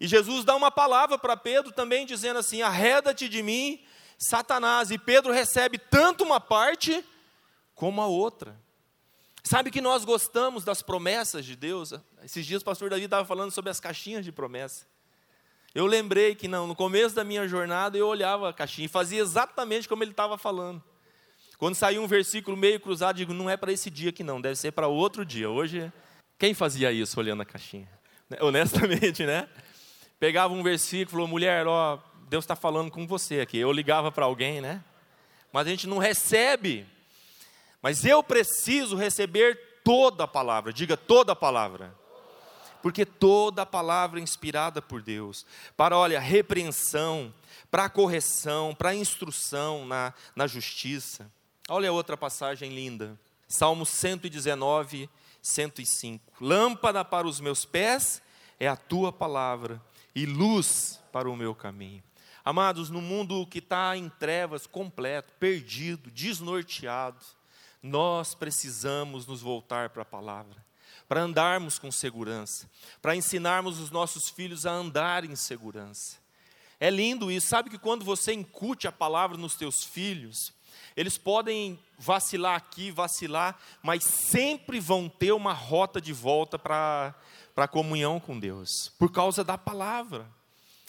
E 0.00 0.06
Jesus 0.06 0.44
dá 0.44 0.54
uma 0.54 0.70
palavra 0.70 1.18
para 1.18 1.36
Pedro 1.36 1.72
também, 1.72 2.06
dizendo 2.06 2.38
assim: 2.38 2.62
Arreda-te 2.62 3.28
de 3.28 3.42
mim, 3.42 3.82
Satanás. 4.18 4.90
E 4.90 4.98
Pedro 4.98 5.32
recebe 5.32 5.78
tanto 5.78 6.24
uma 6.24 6.40
parte 6.40 7.04
como 7.74 8.00
a 8.00 8.06
outra. 8.06 8.56
Sabe 9.42 9.70
que 9.70 9.80
nós 9.80 10.04
gostamos 10.04 10.64
das 10.64 10.82
promessas 10.82 11.44
de 11.44 11.56
Deus? 11.56 11.94
Esses 12.22 12.44
dias 12.44 12.60
o 12.60 12.64
pastor 12.64 12.90
Davi 12.90 13.04
estava 13.04 13.24
falando 13.24 13.50
sobre 13.50 13.70
as 13.70 13.80
caixinhas 13.80 14.24
de 14.24 14.32
promessa. 14.32 14.86
Eu 15.74 15.86
lembrei 15.86 16.34
que 16.34 16.48
não, 16.48 16.66
no 16.66 16.74
começo 16.74 17.14
da 17.14 17.24
minha 17.24 17.46
jornada 17.46 17.96
eu 17.96 18.06
olhava 18.06 18.48
a 18.48 18.52
caixinha 18.52 18.86
e 18.86 18.88
fazia 18.88 19.20
exatamente 19.20 19.88
como 19.88 20.02
ele 20.02 20.10
estava 20.10 20.36
falando. 20.36 20.82
Quando 21.58 21.74
saiu 21.74 22.02
um 22.02 22.06
versículo 22.06 22.56
meio 22.56 22.80
cruzado, 22.80 23.16
digo, 23.16 23.34
não 23.34 23.50
é 23.50 23.56
para 23.56 23.72
esse 23.72 23.90
dia 23.90 24.10
aqui 24.10 24.22
não, 24.22 24.40
deve 24.40 24.56
ser 24.56 24.72
para 24.72 24.88
outro 24.88 25.24
dia. 25.24 25.50
Hoje, 25.50 25.92
quem 26.38 26.54
fazia 26.54 26.90
isso 26.90 27.18
olhando 27.20 27.42
a 27.42 27.44
caixinha? 27.44 27.88
Honestamente, 28.40 29.26
né? 29.26 29.48
Pegava 30.20 30.54
um 30.54 30.62
versículo, 30.62 31.28
mulher, 31.28 31.66
ó, 31.66 31.98
Deus 32.28 32.44
está 32.44 32.56
falando 32.56 32.90
com 32.90 33.06
você 33.06 33.40
aqui. 33.40 33.58
Eu 33.58 33.72
ligava 33.72 34.10
para 34.10 34.24
alguém, 34.24 34.60
né? 34.60 34.82
mas 35.52 35.66
a 35.66 35.70
gente 35.70 35.86
não 35.86 35.98
recebe. 35.98 36.86
Mas 37.82 38.04
eu 38.04 38.22
preciso 38.22 38.96
receber 38.96 39.80
toda 39.84 40.24
a 40.24 40.28
palavra, 40.28 40.72
diga 40.72 40.96
toda 40.96 41.32
a 41.32 41.36
palavra. 41.36 41.94
Porque 42.82 43.04
toda 43.04 43.62
a 43.62 43.66
palavra 43.66 44.20
é 44.20 44.22
inspirada 44.22 44.80
por 44.80 45.02
Deus, 45.02 45.44
para, 45.76 45.98
olha, 45.98 46.20
repreensão, 46.20 47.34
para 47.70 47.88
correção, 47.88 48.72
para 48.72 48.94
instrução 48.94 49.84
na, 49.84 50.14
na 50.36 50.46
justiça. 50.46 51.30
Olha 51.70 51.92
outra 51.92 52.16
passagem 52.16 52.74
linda. 52.74 53.20
Salmo 53.46 53.84
119, 53.84 55.08
105. 55.42 56.32
Lâmpada 56.40 57.04
para 57.04 57.26
os 57.26 57.40
meus 57.40 57.66
pés 57.66 58.22
é 58.58 58.66
a 58.66 58.74
tua 58.74 59.12
palavra 59.12 59.78
e 60.14 60.24
luz 60.24 60.98
para 61.12 61.28
o 61.28 61.36
meu 61.36 61.54
caminho. 61.54 62.02
Amados, 62.42 62.88
no 62.88 63.02
mundo 63.02 63.46
que 63.46 63.58
está 63.58 63.94
em 63.94 64.08
trevas 64.08 64.66
completo, 64.66 65.34
perdido, 65.38 66.10
desnorteado, 66.10 67.22
nós 67.82 68.34
precisamos 68.34 69.26
nos 69.26 69.42
voltar 69.42 69.90
para 69.90 70.00
a 70.00 70.06
palavra, 70.06 70.64
para 71.06 71.20
andarmos 71.20 71.78
com 71.78 71.92
segurança, 71.92 72.66
para 73.02 73.14
ensinarmos 73.14 73.78
os 73.78 73.90
nossos 73.90 74.30
filhos 74.30 74.64
a 74.64 74.72
andar 74.72 75.22
em 75.22 75.36
segurança. 75.36 76.16
É 76.80 76.88
lindo 76.88 77.30
isso, 77.30 77.48
sabe 77.48 77.68
que 77.68 77.76
quando 77.76 78.06
você 78.06 78.32
incute 78.32 78.88
a 78.88 78.92
palavra 78.92 79.36
nos 79.36 79.54
teus 79.54 79.84
filhos, 79.84 80.56
eles 80.98 81.16
podem 81.16 81.78
vacilar 81.96 82.56
aqui, 82.56 82.90
vacilar, 82.90 83.56
mas 83.80 84.02
sempre 84.02 84.80
vão 84.80 85.08
ter 85.08 85.30
uma 85.30 85.52
rota 85.52 86.00
de 86.00 86.12
volta 86.12 86.58
para 86.58 87.14
a 87.56 87.68
comunhão 87.68 88.18
com 88.18 88.36
Deus, 88.36 88.92
por 88.98 89.12
causa 89.12 89.44
da 89.44 89.56
palavra. 89.56 90.26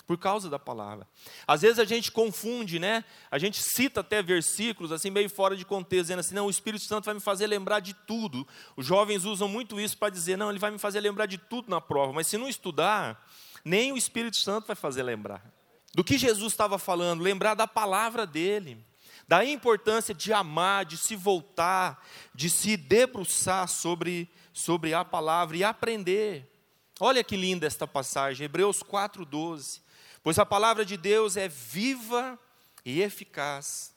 Por 0.08 0.18
causa 0.18 0.50
da 0.50 0.58
palavra. 0.58 1.08
Às 1.46 1.62
vezes 1.62 1.78
a 1.78 1.86
gente 1.86 2.12
confunde, 2.12 2.80
né? 2.80 3.06
A 3.30 3.38
gente 3.38 3.62
cita 3.62 4.00
até 4.00 4.24
versículos 4.24 4.92
assim 4.92 5.12
meio 5.12 5.30
fora 5.30 5.56
de 5.56 5.64
contexto, 5.64 6.06
dizendo 6.06 6.22
assim: 6.22 6.34
não, 6.34 6.48
o 6.48 6.50
Espírito 6.50 6.84
Santo 6.84 7.06
vai 7.06 7.14
me 7.14 7.20
fazer 7.20 7.46
lembrar 7.46 7.80
de 7.80 7.94
tudo. 7.94 8.48
Os 8.76 8.88
jovens 8.88 9.24
usam 9.24 9.48
muito 9.48 9.80
isso 9.80 9.96
para 9.96 10.10
dizer: 10.10 10.36
não, 10.36 10.50
ele 10.50 10.58
vai 10.58 10.72
me 10.72 10.80
fazer 10.80 11.00
lembrar 11.00 11.28
de 11.28 11.38
tudo 11.38 11.70
na 11.70 11.80
prova. 11.80 12.12
Mas 12.12 12.26
se 12.26 12.40
não 12.40 12.50
estudar, 12.50 13.24
nem 13.64 13.92
o 13.92 13.98
Espírito 13.98 14.38
Santo 14.38 14.66
vai 14.66 14.76
fazer 14.76 15.04
lembrar. 15.04 15.46
Do 15.94 16.04
que 16.04 16.18
Jesus 16.18 16.54
estava 16.54 16.80
falando, 16.80 17.22
lembrar 17.22 17.54
da 17.54 17.68
palavra 17.68 18.26
dele 18.26 18.84
da 19.30 19.46
importância 19.46 20.12
de 20.12 20.34
amar, 20.34 20.86
de 20.86 20.98
se 20.98 21.16
voltar, 21.16 22.04
de 22.34 22.50
se 22.50 22.76
debruçar 22.76 23.68
sobre, 23.68 24.28
sobre 24.52 24.92
a 24.96 25.06
palavra 25.06 25.56
e 25.56 25.64
aprender. 25.64 26.52
Olha 27.00 27.24
que 27.24 27.38
linda 27.38 27.68
esta 27.68 27.86
passagem, 27.86 28.46
Hebreus 28.46 28.82
4,12. 28.82 29.82
Pois 30.24 30.40
a 30.40 30.46
palavra 30.48 30.84
de 30.84 30.98
Deus 30.98 31.38
é 31.38 31.48
viva 31.48 32.40
e 32.84 33.04
eficaz, 33.04 33.94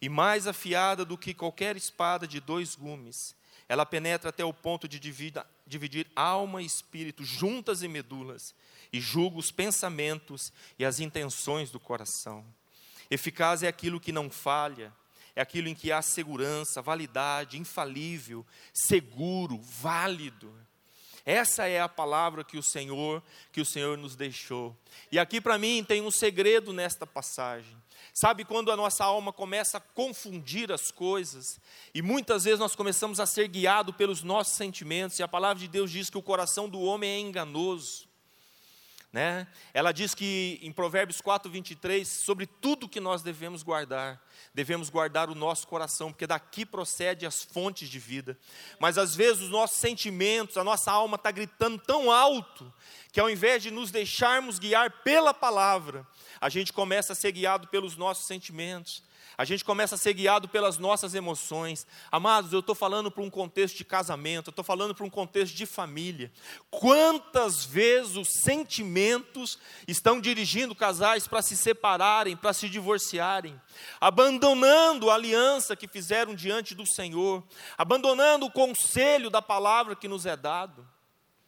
e 0.00 0.08
mais 0.08 0.46
afiada 0.46 1.04
do 1.04 1.18
que 1.18 1.34
qualquer 1.34 1.76
espada 1.76 2.24
de 2.24 2.38
dois 2.38 2.76
gumes. 2.76 3.34
Ela 3.68 3.84
penetra 3.84 4.30
até 4.30 4.44
o 4.44 4.54
ponto 4.54 4.86
de 4.86 5.00
dividir, 5.00 5.44
dividir 5.66 6.06
alma 6.14 6.62
e 6.62 6.64
espírito, 6.64 7.24
juntas 7.24 7.82
e 7.82 7.88
medulas, 7.88 8.54
e 8.92 9.00
julga 9.00 9.36
os 9.36 9.50
pensamentos 9.50 10.52
e 10.78 10.84
as 10.84 11.00
intenções 11.00 11.72
do 11.72 11.80
coração. 11.80 12.46
Eficaz 13.10 13.62
é 13.62 13.68
aquilo 13.68 14.00
que 14.00 14.12
não 14.12 14.30
falha, 14.30 14.92
é 15.34 15.42
aquilo 15.42 15.68
em 15.68 15.74
que 15.74 15.92
há 15.92 16.00
segurança, 16.00 16.80
validade, 16.80 17.58
infalível, 17.58 18.44
seguro, 18.72 19.60
válido. 19.60 20.52
Essa 21.24 21.66
é 21.66 21.80
a 21.80 21.88
palavra 21.88 22.44
que 22.44 22.56
o 22.56 22.62
Senhor, 22.62 23.20
que 23.50 23.60
o 23.60 23.64
Senhor 23.64 23.98
nos 23.98 24.14
deixou. 24.14 24.76
E 25.10 25.18
aqui 25.18 25.40
para 25.40 25.58
mim 25.58 25.82
tem 25.82 26.00
um 26.00 26.10
segredo 26.10 26.72
nesta 26.72 27.04
passagem. 27.04 27.76
Sabe 28.14 28.44
quando 28.44 28.70
a 28.70 28.76
nossa 28.76 29.04
alma 29.04 29.32
começa 29.32 29.76
a 29.76 29.80
confundir 29.80 30.72
as 30.72 30.90
coisas, 30.90 31.60
e 31.92 32.00
muitas 32.00 32.44
vezes 32.44 32.60
nós 32.60 32.74
começamos 32.74 33.20
a 33.20 33.26
ser 33.26 33.48
guiados 33.48 33.94
pelos 33.94 34.22
nossos 34.22 34.56
sentimentos, 34.56 35.18
e 35.18 35.22
a 35.22 35.28
palavra 35.28 35.58
de 35.58 35.68
Deus 35.68 35.90
diz 35.90 36.08
que 36.08 36.16
o 36.16 36.22
coração 36.22 36.68
do 36.68 36.80
homem 36.80 37.10
é 37.10 37.18
enganoso. 37.18 38.05
Né? 39.12 39.46
Ela 39.72 39.92
diz 39.92 40.14
que 40.14 40.58
em 40.62 40.70
Provérbios 40.70 41.20
4, 41.20 41.50
23, 41.50 42.06
sobre 42.06 42.46
tudo 42.46 42.88
que 42.88 43.00
nós 43.00 43.22
devemos 43.22 43.62
guardar, 43.62 44.20
devemos 44.52 44.90
guardar 44.90 45.30
o 45.30 45.34
nosso 45.34 45.66
coração, 45.66 46.12
porque 46.12 46.26
daqui 46.26 46.66
procede 46.66 47.24
as 47.24 47.42
fontes 47.42 47.88
de 47.88 47.98
vida. 47.98 48.38
Mas 48.78 48.98
às 48.98 49.14
vezes 49.16 49.44
os 49.44 49.50
nossos 49.50 49.78
sentimentos, 49.78 50.58
a 50.58 50.64
nossa 50.64 50.92
alma 50.92 51.16
está 51.16 51.30
gritando 51.30 51.78
tão 51.78 52.10
alto, 52.10 52.70
que 53.10 53.20
ao 53.20 53.30
invés 53.30 53.62
de 53.62 53.70
nos 53.70 53.90
deixarmos 53.90 54.58
guiar 54.58 55.02
pela 55.02 55.32
palavra, 55.32 56.06
a 56.38 56.50
gente 56.50 56.72
começa 56.72 57.14
a 57.14 57.16
ser 57.16 57.32
guiado 57.32 57.68
pelos 57.68 57.96
nossos 57.96 58.26
sentimentos, 58.26 59.02
a 59.38 59.44
gente 59.44 59.64
começa 59.64 59.94
a 59.94 59.98
ser 59.98 60.14
guiado 60.14 60.48
pelas 60.48 60.78
nossas 60.78 61.14
emoções. 61.14 61.86
Amados, 62.10 62.52
eu 62.52 62.60
estou 62.60 62.74
falando 62.74 63.10
para 63.10 63.22
um 63.22 63.28
contexto 63.28 63.76
de 63.76 63.84
casamento, 63.84 64.48
eu 64.48 64.50
estou 64.50 64.64
falando 64.64 64.94
para 64.94 65.04
um 65.04 65.10
contexto 65.10 65.54
de 65.54 65.66
família. 65.66 66.32
Quantas 66.70 67.64
vezes 67.64 68.16
os 68.16 68.28
sentimentos 68.42 69.58
estão 69.86 70.20
dirigindo 70.20 70.74
casais 70.74 71.26
para 71.26 71.42
se 71.42 71.56
separarem, 71.56 72.36
para 72.36 72.52
se 72.52 72.68
divorciarem, 72.68 73.60
abandonando 74.00 75.10
a 75.10 75.14
aliança 75.14 75.76
que 75.76 75.86
fizeram 75.86 76.34
diante 76.34 76.74
do 76.74 76.86
Senhor, 76.86 77.44
abandonando 77.76 78.46
o 78.46 78.52
conselho 78.52 79.28
da 79.28 79.42
palavra 79.42 79.94
que 79.94 80.08
nos 80.08 80.24
é 80.24 80.36
dado. 80.36 80.86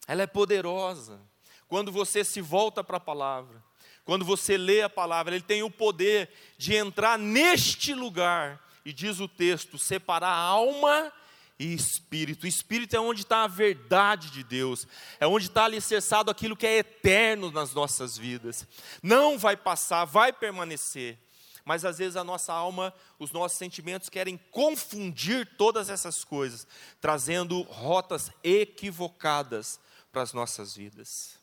Ela 0.06 0.22
é 0.22 0.26
poderosa. 0.26 1.20
Quando 1.68 1.92
você 1.92 2.24
se 2.24 2.40
volta 2.40 2.82
para 2.82 2.96
a 2.96 3.00
palavra, 3.00 3.62
quando 4.08 4.24
você 4.24 4.56
lê 4.56 4.80
a 4.80 4.88
palavra, 4.88 5.34
ele 5.34 5.44
tem 5.44 5.62
o 5.62 5.70
poder 5.70 6.30
de 6.56 6.74
entrar 6.74 7.18
neste 7.18 7.92
lugar, 7.92 8.58
e 8.82 8.90
diz 8.90 9.20
o 9.20 9.28
texto: 9.28 9.76
separar 9.76 10.34
alma 10.34 11.12
e 11.58 11.74
espírito. 11.74 12.44
O 12.44 12.46
espírito 12.46 12.96
é 12.96 12.98
onde 12.98 13.20
está 13.20 13.44
a 13.44 13.46
verdade 13.46 14.30
de 14.30 14.42
Deus, 14.42 14.86
é 15.20 15.26
onde 15.26 15.48
está 15.48 15.66
alicerçado 15.66 16.30
aquilo 16.30 16.56
que 16.56 16.66
é 16.66 16.78
eterno 16.78 17.50
nas 17.50 17.74
nossas 17.74 18.16
vidas. 18.16 18.66
Não 19.02 19.36
vai 19.36 19.58
passar, 19.58 20.06
vai 20.06 20.32
permanecer. 20.32 21.18
Mas 21.62 21.84
às 21.84 21.98
vezes 21.98 22.16
a 22.16 22.24
nossa 22.24 22.50
alma, 22.50 22.94
os 23.18 23.30
nossos 23.30 23.58
sentimentos 23.58 24.08
querem 24.08 24.40
confundir 24.50 25.46
todas 25.58 25.90
essas 25.90 26.24
coisas, 26.24 26.66
trazendo 26.98 27.60
rotas 27.60 28.30
equivocadas 28.42 29.78
para 30.10 30.22
as 30.22 30.32
nossas 30.32 30.74
vidas. 30.74 31.38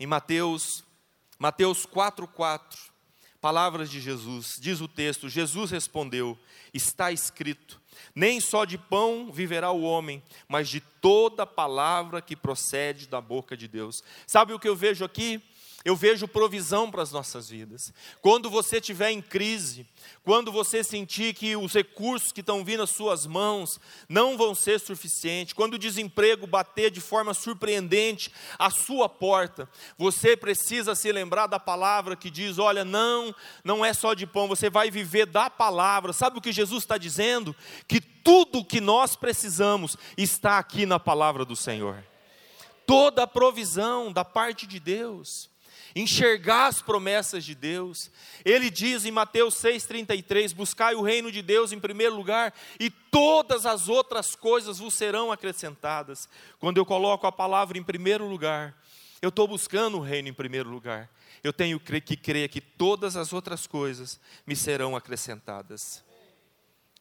Em 0.00 0.08
Mateus 0.08 0.82
Mateus 1.38 1.86
4,4, 1.86 2.60
palavras 3.40 3.90
de 3.90 4.00
Jesus, 4.00 4.56
diz 4.60 4.80
o 4.80 4.88
texto: 4.88 5.28
Jesus 5.28 5.70
respondeu: 5.70 6.38
Está 6.72 7.12
escrito, 7.12 7.80
nem 8.14 8.40
só 8.40 8.64
de 8.64 8.78
pão 8.78 9.30
viverá 9.32 9.70
o 9.70 9.82
homem, 9.82 10.22
mas 10.48 10.68
de 10.68 10.80
toda 10.80 11.46
palavra 11.46 12.22
que 12.22 12.36
procede 12.36 13.06
da 13.06 13.20
boca 13.20 13.56
de 13.56 13.68
Deus. 13.68 14.02
Sabe 14.26 14.52
o 14.52 14.58
que 14.58 14.68
eu 14.68 14.76
vejo 14.76 15.04
aqui? 15.04 15.42
Eu 15.84 15.94
vejo 15.94 16.26
provisão 16.26 16.90
para 16.90 17.02
as 17.02 17.12
nossas 17.12 17.50
vidas. 17.50 17.92
Quando 18.22 18.48
você 18.48 18.78
estiver 18.78 19.10
em 19.10 19.20
crise, 19.20 19.86
quando 20.24 20.50
você 20.50 20.82
sentir 20.82 21.34
que 21.34 21.54
os 21.56 21.74
recursos 21.74 22.32
que 22.32 22.40
estão 22.40 22.64
vindo 22.64 22.82
às 22.82 22.88
suas 22.88 23.26
mãos 23.26 23.78
não 24.08 24.38
vão 24.38 24.54
ser 24.54 24.80
suficientes, 24.80 25.52
quando 25.52 25.74
o 25.74 25.78
desemprego 25.78 26.46
bater 26.46 26.90
de 26.90 27.02
forma 27.02 27.34
surpreendente 27.34 28.32
à 28.58 28.70
sua 28.70 29.10
porta, 29.10 29.68
você 29.98 30.34
precisa 30.34 30.94
se 30.94 31.12
lembrar 31.12 31.48
da 31.48 31.60
palavra 31.60 32.16
que 32.16 32.30
diz: 32.30 32.58
olha, 32.58 32.82
não, 32.82 33.34
não 33.62 33.84
é 33.84 33.92
só 33.92 34.14
de 34.14 34.26
pão, 34.26 34.48
você 34.48 34.70
vai 34.70 34.90
viver 34.90 35.26
da 35.26 35.50
palavra. 35.50 36.14
Sabe 36.14 36.38
o 36.38 36.40
que 36.40 36.50
Jesus 36.50 36.84
está 36.84 36.96
dizendo? 36.96 37.54
Que 37.86 38.00
tudo 38.00 38.60
o 38.60 38.64
que 38.64 38.80
nós 38.80 39.16
precisamos 39.16 39.98
está 40.16 40.58
aqui 40.58 40.86
na 40.86 40.98
palavra 40.98 41.44
do 41.44 41.54
Senhor. 41.54 42.02
Toda 42.86 43.24
a 43.24 43.26
provisão 43.26 44.10
da 44.10 44.24
parte 44.24 44.66
de 44.66 44.80
Deus 44.80 45.52
enxergar 45.94 46.66
as 46.66 46.82
promessas 46.82 47.44
de 47.44 47.54
Deus. 47.54 48.10
Ele 48.44 48.70
diz 48.70 49.04
em 49.04 49.10
Mateus 49.10 49.54
6,33: 49.54 50.54
Buscai 50.54 50.94
o 50.94 51.02
reino 51.02 51.30
de 51.30 51.42
Deus 51.42 51.72
em 51.72 51.78
primeiro 51.78 52.16
lugar, 52.16 52.52
e 52.80 52.90
todas 52.90 53.66
as 53.66 53.88
outras 53.88 54.34
coisas 54.34 54.78
vos 54.78 54.94
serão 54.94 55.30
acrescentadas. 55.30 56.28
Quando 56.58 56.78
eu 56.78 56.86
coloco 56.86 57.26
a 57.26 57.32
palavra 57.32 57.78
em 57.78 57.82
primeiro 57.82 58.26
lugar, 58.26 58.76
eu 59.22 59.28
estou 59.28 59.46
buscando 59.46 59.98
o 59.98 60.02
reino 60.02 60.28
em 60.28 60.34
primeiro 60.34 60.68
lugar. 60.68 61.08
Eu 61.42 61.52
tenho 61.52 61.78
que 61.78 62.16
crer 62.16 62.48
que 62.48 62.60
todas 62.60 63.16
as 63.16 63.32
outras 63.32 63.66
coisas 63.66 64.18
me 64.46 64.56
serão 64.56 64.96
acrescentadas. 64.96 66.02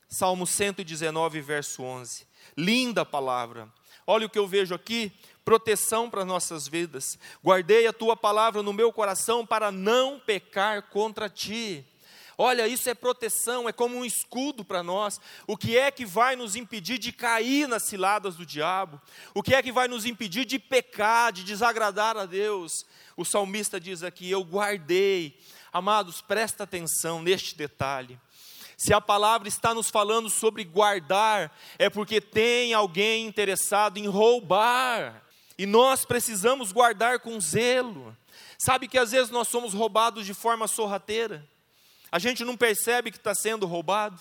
Salmo 0.08 0.46
119, 0.46 1.42
verso 1.42 1.82
11. 1.82 2.28
Linda 2.56 3.04
palavra. 3.04 3.68
Olha 4.06 4.26
o 4.26 4.30
que 4.30 4.40
eu 4.40 4.48
vejo 4.48 4.74
aqui: 4.74 5.12
proteção 5.44 6.10
para 6.10 6.26
nossas 6.26 6.68
vidas. 6.68 7.18
Guardei 7.44 7.88
a 7.88 7.94
tua 7.94 8.16
palavra 8.16 8.64
no 8.64 8.74
meu 8.74 8.92
coração 8.92 9.46
para 9.46 9.72
não 9.72 10.20
pecar 10.20 10.84
contra 10.90 11.30
ti. 11.30 11.86
Olha, 12.38 12.68
isso 12.68 12.90
é 12.90 12.96
proteção, 12.96 13.70
é 13.70 13.72
como 13.72 13.96
um 13.96 14.04
escudo 14.04 14.66
para 14.66 14.82
nós. 14.82 15.22
O 15.46 15.56
que 15.56 15.78
é 15.78 15.92
que 15.92 16.06
vai 16.06 16.36
nos 16.36 16.56
impedir 16.56 16.98
de 16.98 17.12
cair 17.12 17.68
nas 17.68 17.84
ciladas 17.84 18.36
do 18.36 18.46
diabo? 18.46 19.00
O 19.36 19.44
que 19.44 19.54
é 19.54 19.62
que 19.62 19.72
vai 19.72 19.88
nos 19.88 20.06
impedir 20.06 20.44
de 20.44 20.58
pecar, 20.58 21.32
de 21.32 21.44
desagradar 21.44 22.18
a 22.18 22.26
Deus? 22.26 22.86
O 23.16 23.24
salmista 23.24 23.80
diz 23.80 24.02
aqui: 24.02 24.30
Eu 24.30 24.44
guardei. 24.44 25.40
Amados, 25.72 26.22
presta 26.22 26.64
atenção 26.64 27.22
neste 27.22 27.56
detalhe. 27.56 28.20
Se 28.78 28.94
a 28.94 29.02
palavra 29.02 29.48
está 29.48 29.74
nos 29.74 29.90
falando 29.90 30.30
sobre 30.30 30.64
guardar, 30.64 31.56
é 31.78 31.90
porque 31.90 32.20
tem 32.20 32.74
alguém 32.74 33.26
interessado 33.26 33.98
em 33.98 34.08
roubar. 34.08 35.24
E 35.58 35.66
nós 35.66 36.06
precisamos 36.06 36.72
guardar 36.72 37.20
com 37.20 37.40
zelo. 37.40 38.16
Sabe 38.58 38.88
que 38.88 38.98
às 38.98 39.12
vezes 39.12 39.30
nós 39.30 39.48
somos 39.48 39.74
roubados 39.74 40.26
de 40.26 40.34
forma 40.34 40.68
sorrateira. 40.68 41.48
A 42.12 42.20
gente 42.20 42.44
não 42.44 42.56
percebe 42.56 43.12
que 43.12 43.18
está 43.18 43.34
sendo 43.36 43.66
roubado 43.66 44.20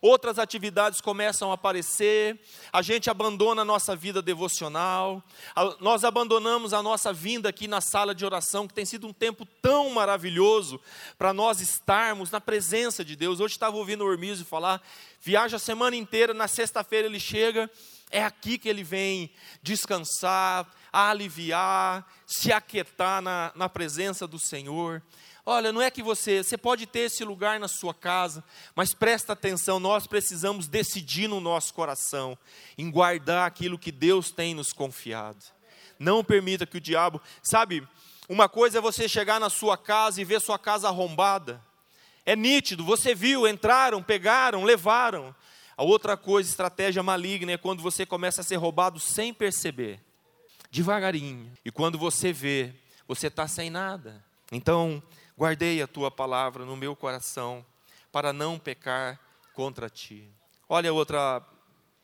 outras 0.00 0.38
atividades 0.38 1.00
começam 1.00 1.50
a 1.50 1.54
aparecer, 1.54 2.38
a 2.72 2.82
gente 2.82 3.10
abandona 3.10 3.62
a 3.62 3.64
nossa 3.64 3.96
vida 3.96 4.22
devocional, 4.22 5.22
a, 5.54 5.76
nós 5.80 6.04
abandonamos 6.04 6.72
a 6.72 6.82
nossa 6.82 7.12
vinda 7.12 7.48
aqui 7.48 7.66
na 7.66 7.80
sala 7.80 8.14
de 8.14 8.24
oração, 8.24 8.66
que 8.66 8.74
tem 8.74 8.84
sido 8.84 9.06
um 9.06 9.12
tempo 9.12 9.46
tão 9.60 9.90
maravilhoso 9.90 10.80
para 11.16 11.32
nós 11.32 11.60
estarmos 11.60 12.30
na 12.30 12.40
presença 12.40 13.04
de 13.04 13.16
Deus. 13.16 13.40
Hoje 13.40 13.54
estava 13.54 13.76
ouvindo 13.76 14.04
o 14.04 14.06
Ormizo 14.06 14.44
falar, 14.44 14.82
viaja 15.20 15.56
a 15.56 15.60
semana 15.60 15.96
inteira, 15.96 16.32
na 16.32 16.48
sexta-feira 16.48 17.06
ele 17.06 17.20
chega, 17.20 17.70
é 18.10 18.24
aqui 18.24 18.58
que 18.58 18.68
ele 18.68 18.82
vem 18.82 19.30
descansar, 19.62 20.66
aliviar, 20.92 22.06
se 22.26 22.52
aquietar 22.52 23.20
na, 23.20 23.52
na 23.54 23.68
presença 23.68 24.26
do 24.26 24.38
Senhor. 24.38 25.02
Olha, 25.50 25.72
não 25.72 25.80
é 25.80 25.90
que 25.90 26.02
você, 26.02 26.44
você 26.44 26.58
pode 26.58 26.84
ter 26.84 27.06
esse 27.06 27.24
lugar 27.24 27.58
na 27.58 27.68
sua 27.68 27.94
casa, 27.94 28.44
mas 28.76 28.92
presta 28.92 29.32
atenção, 29.32 29.80
nós 29.80 30.06
precisamos 30.06 30.68
decidir 30.68 31.26
no 31.26 31.40
nosso 31.40 31.72
coração 31.72 32.36
em 32.76 32.90
guardar 32.90 33.46
aquilo 33.46 33.78
que 33.78 33.90
Deus 33.90 34.30
tem 34.30 34.52
nos 34.52 34.74
confiado. 34.74 35.42
Não 35.98 36.22
permita 36.22 36.66
que 36.66 36.76
o 36.76 36.80
diabo, 36.80 37.18
sabe, 37.42 37.82
uma 38.28 38.46
coisa 38.46 38.76
é 38.76 38.80
você 38.82 39.08
chegar 39.08 39.40
na 39.40 39.48
sua 39.48 39.78
casa 39.78 40.20
e 40.20 40.24
ver 40.24 40.38
sua 40.42 40.58
casa 40.58 40.88
arrombada. 40.88 41.64
É 42.26 42.36
nítido, 42.36 42.84
você 42.84 43.14
viu, 43.14 43.48
entraram, 43.48 44.02
pegaram, 44.02 44.64
levaram. 44.64 45.34
A 45.78 45.82
outra 45.82 46.14
coisa, 46.14 46.50
estratégia 46.50 47.02
maligna, 47.02 47.52
é 47.52 47.56
quando 47.56 47.82
você 47.82 48.04
começa 48.04 48.42
a 48.42 48.44
ser 48.44 48.56
roubado 48.56 49.00
sem 49.00 49.32
perceber, 49.32 49.98
devagarinho. 50.70 51.50
E 51.64 51.70
quando 51.70 51.96
você 51.96 52.34
vê, 52.34 52.74
você 53.06 53.28
está 53.28 53.48
sem 53.48 53.70
nada. 53.70 54.22
Então, 54.52 55.02
Guardei 55.38 55.80
a 55.80 55.86
tua 55.86 56.10
palavra 56.10 56.64
no 56.64 56.76
meu 56.76 56.96
coração 56.96 57.64
para 58.10 58.32
não 58.32 58.58
pecar 58.58 59.20
contra 59.54 59.88
ti. 59.88 60.28
Olha 60.68 60.92
outra 60.92 61.40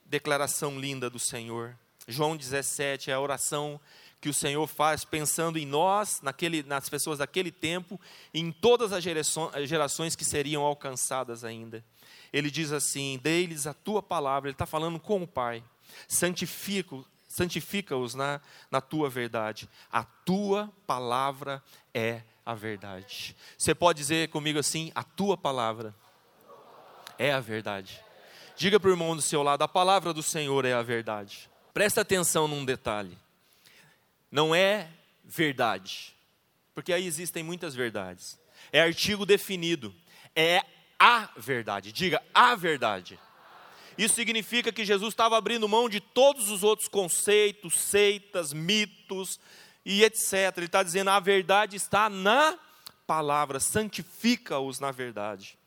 declaração 0.04 0.78
linda 0.78 1.10
do 1.10 1.18
Senhor. 1.18 1.76
João 2.06 2.36
17 2.36 3.10
é 3.10 3.14
a 3.14 3.20
oração 3.20 3.80
que 4.20 4.28
o 4.28 4.32
Senhor 4.32 4.64
faz 4.68 5.04
pensando 5.04 5.58
em 5.58 5.66
nós, 5.66 6.20
naquele, 6.22 6.62
nas 6.62 6.88
pessoas 6.88 7.18
daquele 7.18 7.50
tempo, 7.50 8.00
e 8.32 8.38
em 8.38 8.52
todas 8.52 8.92
as 8.92 9.02
gerações 9.02 10.14
que 10.14 10.24
seriam 10.24 10.62
alcançadas 10.62 11.42
ainda. 11.42 11.84
Ele 12.32 12.52
diz 12.52 12.70
assim: 12.70 13.18
Dê-lhes 13.20 13.66
a 13.66 13.74
tua 13.74 14.00
palavra. 14.00 14.48
Ele 14.48 14.54
está 14.54 14.64
falando 14.64 15.00
com 15.00 15.24
o 15.24 15.26
Pai. 15.26 15.60
Santifica-os 16.06 17.04
santifica 17.26 17.96
na, 18.14 18.40
na 18.70 18.80
tua 18.80 19.10
verdade. 19.10 19.68
A 19.90 20.04
tua 20.04 20.72
palavra 20.86 21.60
é 21.92 22.22
a 22.44 22.54
verdade. 22.54 23.34
Você 23.56 23.74
pode 23.74 23.98
dizer 23.98 24.28
comigo 24.28 24.58
assim: 24.58 24.92
a 24.94 25.02
tua 25.02 25.36
palavra 25.36 25.94
é 27.18 27.32
a 27.32 27.40
verdade. 27.40 28.00
Diga 28.56 28.78
para 28.78 28.88
o 28.88 28.92
irmão 28.92 29.16
do 29.16 29.22
seu 29.22 29.42
lado: 29.42 29.62
a 29.62 29.68
palavra 29.68 30.12
do 30.12 30.22
Senhor 30.22 30.64
é 30.64 30.72
a 30.72 30.82
verdade. 30.82 31.50
Presta 31.72 32.02
atenção 32.02 32.46
num 32.46 32.64
detalhe. 32.64 33.16
Não 34.30 34.54
é 34.54 34.88
verdade, 35.24 36.14
porque 36.74 36.92
aí 36.92 37.06
existem 37.06 37.42
muitas 37.42 37.74
verdades. 37.74 38.38
É 38.72 38.80
artigo 38.80 39.24
definido. 39.24 39.94
É 40.34 40.62
a 40.98 41.28
verdade. 41.36 41.92
Diga 41.92 42.22
a 42.32 42.54
verdade. 42.54 43.18
Isso 43.96 44.14
significa 44.14 44.72
que 44.72 44.84
Jesus 44.84 45.12
estava 45.12 45.36
abrindo 45.36 45.68
mão 45.68 45.88
de 45.88 46.00
todos 46.00 46.50
os 46.50 46.64
outros 46.64 46.88
conceitos, 46.88 47.78
seitas, 47.78 48.52
mitos, 48.52 49.38
e 49.84 50.02
etc. 50.02 50.56
Ele 50.56 50.66
está 50.66 50.82
dizendo: 50.82 51.10
a 51.10 51.20
verdade 51.20 51.76
está 51.76 52.08
na 52.08 52.58
palavra, 53.06 53.60
santifica-os 53.60 54.80
na 54.80 54.90
verdade. 54.90 55.58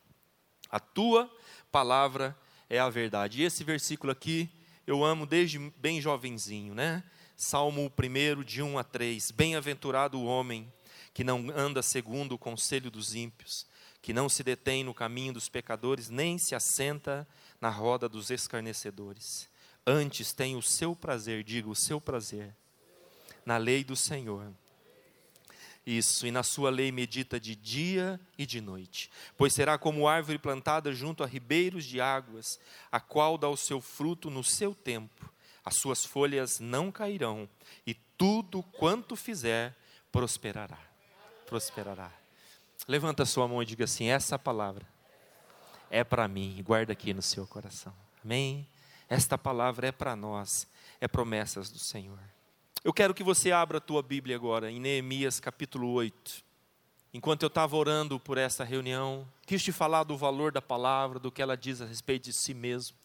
A 0.69 0.79
tua 0.79 1.31
palavra 1.71 2.37
é 2.69 2.79
a 2.79 2.89
verdade. 2.89 3.41
E 3.41 3.45
esse 3.45 3.63
versículo 3.63 4.11
aqui 4.11 4.49
eu 4.85 5.03
amo 5.03 5.25
desde 5.25 5.59
bem 5.77 6.01
jovenzinho, 6.01 6.73
né? 6.73 7.03
Salmo 7.35 7.91
1, 7.91 8.43
de 8.43 8.63
1 8.63 8.79
a 8.79 8.83
3. 8.83 9.31
Bem-aventurado 9.31 10.17
o 10.17 10.25
homem 10.25 10.71
que 11.13 11.23
não 11.23 11.49
anda 11.55 11.81
segundo 11.81 12.33
o 12.33 12.37
conselho 12.37 12.89
dos 12.89 13.13
ímpios, 13.13 13.67
que 14.01 14.13
não 14.13 14.29
se 14.29 14.43
detém 14.43 14.83
no 14.83 14.93
caminho 14.93 15.33
dos 15.33 15.49
pecadores, 15.49 16.09
nem 16.09 16.37
se 16.37 16.55
assenta 16.55 17.27
na 17.59 17.69
roda 17.69 18.07
dos 18.07 18.29
escarnecedores. 18.29 19.47
Antes 19.85 20.33
tem 20.33 20.55
o 20.55 20.61
seu 20.61 20.95
prazer, 20.95 21.43
digo, 21.43 21.71
o 21.71 21.75
seu 21.75 21.99
prazer 22.01 22.55
na 23.47 23.55
lei 23.55 23.81
do 23.81 23.95
Senhor. 23.95 24.51
Isso, 25.85 26.27
e 26.27 26.31
na 26.31 26.43
sua 26.43 26.69
lei 26.69 26.91
medita 26.91 27.39
de 27.39 27.55
dia 27.55 28.19
e 28.37 28.45
de 28.45 28.59
noite. 28.59 29.09
Pois 29.37 29.53
será 29.53 29.77
como 29.77 30.05
árvore 30.05 30.37
plantada 30.37 30.91
junto 30.91 31.23
a 31.23 31.25
ribeiros 31.25 31.85
de 31.85 32.01
águas, 32.01 32.59
a 32.91 32.99
qual 32.99 33.37
dá 33.37 33.47
o 33.47 33.55
seu 33.55 33.79
fruto 33.79 34.29
no 34.29 34.43
seu 34.43 34.75
tempo. 34.75 35.31
As 35.63 35.77
suas 35.77 36.03
folhas 36.03 36.59
não 36.59 36.91
cairão, 36.91 37.47
e 37.85 37.93
tudo 37.93 38.61
quanto 38.61 39.15
fizer 39.15 39.73
prosperará. 40.11 40.79
Prosperará. 41.45 42.11
Levanta 42.85 43.23
a 43.23 43.25
sua 43.25 43.47
mão 43.47 43.63
e 43.63 43.65
diga 43.65 43.85
assim: 43.85 44.07
essa 44.07 44.37
palavra 44.37 44.85
é 45.89 46.03
para 46.03 46.27
mim, 46.27 46.61
guarda 46.65 46.91
aqui 46.91 47.13
no 47.13 47.21
seu 47.21 47.47
coração. 47.47 47.95
Amém? 48.21 48.67
Esta 49.07 49.37
palavra 49.37 49.87
é 49.87 49.91
para 49.93 50.17
nós, 50.17 50.67
é 50.99 51.07
promessas 51.07 51.69
do 51.69 51.79
Senhor. 51.79 52.19
Eu 52.83 52.93
quero 52.93 53.13
que 53.13 53.23
você 53.23 53.51
abra 53.51 53.79
a 53.79 53.81
tua 53.81 54.03
Bíblia 54.03 54.35
agora, 54.35 54.71
em 54.71 54.79
Neemias 54.79 55.39
capítulo 55.39 55.91
8. 55.91 56.45
Enquanto 57.13 57.43
eu 57.43 57.47
estava 57.47 57.75
orando 57.75 58.19
por 58.19 58.37
essa 58.37 58.63
reunião, 58.63 59.27
quis 59.45 59.63
te 59.63 59.71
falar 59.71 60.03
do 60.03 60.15
valor 60.15 60.51
da 60.51 60.61
palavra, 60.61 61.19
do 61.19 61.31
que 61.31 61.41
ela 61.41 61.57
diz 61.57 61.81
a 61.81 61.85
respeito 61.85 62.25
de 62.25 62.33
si 62.33 62.53
mesmo. 62.53 62.95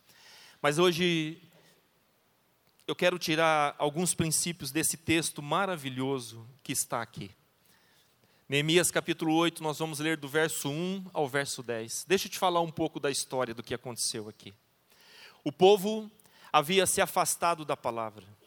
Mas 0.60 0.78
hoje 0.78 1.40
eu 2.86 2.94
quero 2.94 3.18
tirar 3.18 3.74
alguns 3.78 4.14
princípios 4.14 4.70
desse 4.70 4.96
texto 4.96 5.42
maravilhoso 5.42 6.46
que 6.62 6.72
está 6.72 7.00
aqui. 7.00 7.30
Neemias 8.48 8.90
capítulo 8.90 9.34
8, 9.34 9.62
nós 9.62 9.78
vamos 9.78 9.98
ler 9.98 10.18
do 10.18 10.28
verso 10.28 10.68
1 10.68 11.06
ao 11.14 11.26
verso 11.26 11.62
10. 11.62 12.04
Deixa 12.06 12.26
eu 12.26 12.30
te 12.30 12.38
falar 12.38 12.60
um 12.60 12.70
pouco 12.70 13.00
da 13.00 13.10
história 13.10 13.54
do 13.54 13.62
que 13.62 13.72
aconteceu 13.74 14.28
aqui. 14.28 14.52
O 15.42 15.50
povo 15.50 16.10
havia 16.52 16.86
se 16.86 17.00
afastado 17.00 17.64
da 17.64 17.76
palavra. 17.76 18.41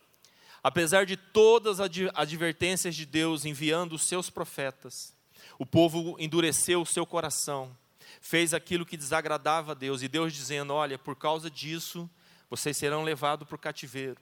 Apesar 0.66 1.06
de 1.06 1.16
todas 1.16 1.80
as 1.80 1.92
advertências 2.16 2.96
de 2.96 3.06
Deus 3.06 3.46
enviando 3.46 3.94
os 3.94 4.02
seus 4.02 4.32
profetas, 4.32 5.14
o 5.60 5.66
povo 5.66 6.16
endureceu 6.18 6.82
o 6.82 6.86
seu 6.88 7.06
coração, 7.06 7.70
fez 8.20 8.52
aquilo 8.52 8.84
que 8.84 8.98
desagradava 8.98 9.74
a 9.74 9.76
Deus, 9.76 10.02
e 10.02 10.08
Deus 10.08 10.34
dizendo: 10.34 10.74
Olha, 10.74 10.98
por 10.98 11.16
causa 11.16 11.52
disso, 11.52 12.10
vocês 12.50 12.76
serão 12.76 13.04
levados 13.04 13.48
para 13.48 13.56
o 13.56 13.60
cativeiro. 13.60 14.18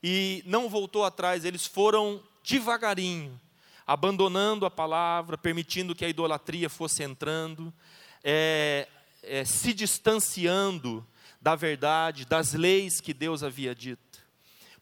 E 0.00 0.40
não 0.46 0.68
voltou 0.68 1.04
atrás, 1.04 1.44
eles 1.44 1.66
foram 1.66 2.22
devagarinho, 2.44 3.36
abandonando 3.84 4.66
a 4.66 4.70
palavra, 4.70 5.36
permitindo 5.36 5.96
que 5.96 6.04
a 6.04 6.08
idolatria 6.08 6.70
fosse 6.70 7.02
entrando, 7.02 7.74
é, 8.22 8.86
é, 9.20 9.44
se 9.44 9.74
distanciando 9.74 11.04
da 11.40 11.56
verdade, 11.56 12.24
das 12.24 12.52
leis 12.52 13.00
que 13.00 13.12
Deus 13.12 13.42
havia 13.42 13.74
dito. 13.74 14.05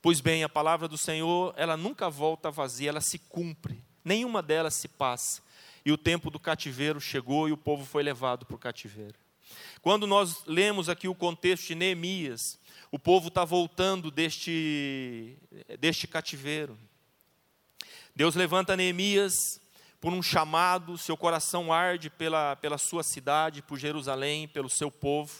Pois 0.04 0.20
bem, 0.20 0.44
a 0.44 0.50
palavra 0.50 0.86
do 0.86 0.98
Senhor, 0.98 1.54
ela 1.56 1.78
nunca 1.78 2.10
volta 2.10 2.50
vazia, 2.50 2.90
ela 2.90 3.00
se 3.00 3.18
cumpre. 3.18 3.82
Nenhuma 4.04 4.42
delas 4.42 4.74
se 4.74 4.86
passa. 4.86 5.40
E 5.82 5.90
o 5.90 5.96
tempo 5.96 6.30
do 6.30 6.38
cativeiro 6.38 7.00
chegou 7.00 7.48
e 7.48 7.52
o 7.52 7.56
povo 7.56 7.86
foi 7.86 8.02
levado 8.02 8.44
para 8.44 8.54
o 8.54 8.58
cativeiro. 8.58 9.14
Quando 9.80 10.06
nós 10.06 10.44
lemos 10.44 10.90
aqui 10.90 11.08
o 11.08 11.14
contexto 11.14 11.68
de 11.68 11.74
Neemias, 11.74 12.58
o 12.92 12.98
povo 12.98 13.28
está 13.28 13.46
voltando 13.46 14.10
deste, 14.10 15.38
deste 15.80 16.06
cativeiro. 16.06 16.78
Deus 18.14 18.34
levanta 18.34 18.76
Neemias 18.76 19.58
por 20.02 20.12
um 20.12 20.22
chamado, 20.22 20.98
seu 20.98 21.16
coração 21.16 21.72
arde 21.72 22.10
pela, 22.10 22.56
pela 22.56 22.76
sua 22.76 23.02
cidade, 23.02 23.62
por 23.62 23.78
Jerusalém, 23.78 24.48
pelo 24.48 24.68
seu 24.68 24.90
povo. 24.90 25.32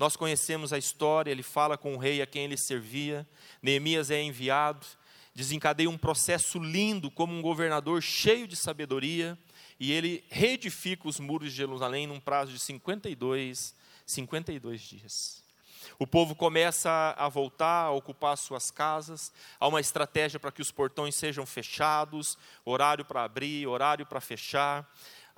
Nós 0.00 0.16
conhecemos 0.16 0.72
a 0.72 0.78
história, 0.78 1.30
ele 1.30 1.42
fala 1.42 1.76
com 1.76 1.94
o 1.94 1.98
rei 1.98 2.22
a 2.22 2.26
quem 2.26 2.44
ele 2.44 2.56
servia. 2.56 3.28
Neemias 3.60 4.10
é 4.10 4.22
enviado, 4.22 4.86
desencadeia 5.34 5.90
um 5.90 5.98
processo 5.98 6.58
lindo, 6.58 7.10
como 7.10 7.34
um 7.34 7.42
governador 7.42 8.02
cheio 8.02 8.48
de 8.48 8.56
sabedoria, 8.56 9.38
e 9.78 9.92
ele 9.92 10.24
reedifica 10.30 11.06
os 11.06 11.20
muros 11.20 11.50
de 11.50 11.56
Jerusalém 11.58 12.06
num 12.06 12.18
prazo 12.18 12.50
de 12.50 12.58
52, 12.60 13.74
52 14.06 14.80
dias. 14.80 15.44
O 15.98 16.06
povo 16.06 16.34
começa 16.34 17.14
a 17.18 17.28
voltar, 17.28 17.84
a 17.84 17.90
ocupar 17.90 18.38
suas 18.38 18.70
casas, 18.70 19.30
há 19.58 19.68
uma 19.68 19.80
estratégia 19.80 20.40
para 20.40 20.50
que 20.50 20.62
os 20.62 20.70
portões 20.70 21.14
sejam 21.14 21.44
fechados, 21.44 22.38
horário 22.64 23.04
para 23.04 23.24
abrir, 23.24 23.66
horário 23.66 24.06
para 24.06 24.18
fechar 24.18 24.90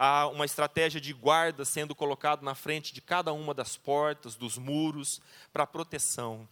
há 0.03 0.27
uma 0.27 0.45
estratégia 0.45 1.01
de 1.01 1.13
guarda 1.13 1.65
sendo 1.65 1.95
colocado 1.95 2.43
na 2.43 2.57
frente 2.57 2.93
de 2.93 3.01
cada 3.01 3.33
uma 3.33 3.55
das 3.55 3.77
portas, 3.77 4.35
dos 4.35 4.59
muros, 4.59 5.21
para 5.53 5.65
proteção. 5.65 6.49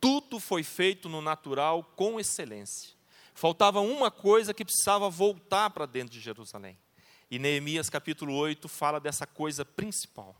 Tudo 0.00 0.40
foi 0.40 0.62
feito 0.62 1.06
no 1.06 1.20
natural 1.20 1.84
com 1.96 2.18
excelência. 2.18 2.94
Faltava 3.34 3.82
uma 3.82 4.10
coisa 4.10 4.54
que 4.54 4.64
precisava 4.64 5.10
voltar 5.10 5.68
para 5.68 5.84
dentro 5.84 6.14
de 6.14 6.20
Jerusalém. 6.20 6.78
E 7.30 7.38
Neemias 7.38 7.90
capítulo 7.90 8.34
8 8.34 8.66
fala 8.70 8.98
dessa 8.98 9.26
coisa 9.26 9.66
principal. 9.66 10.34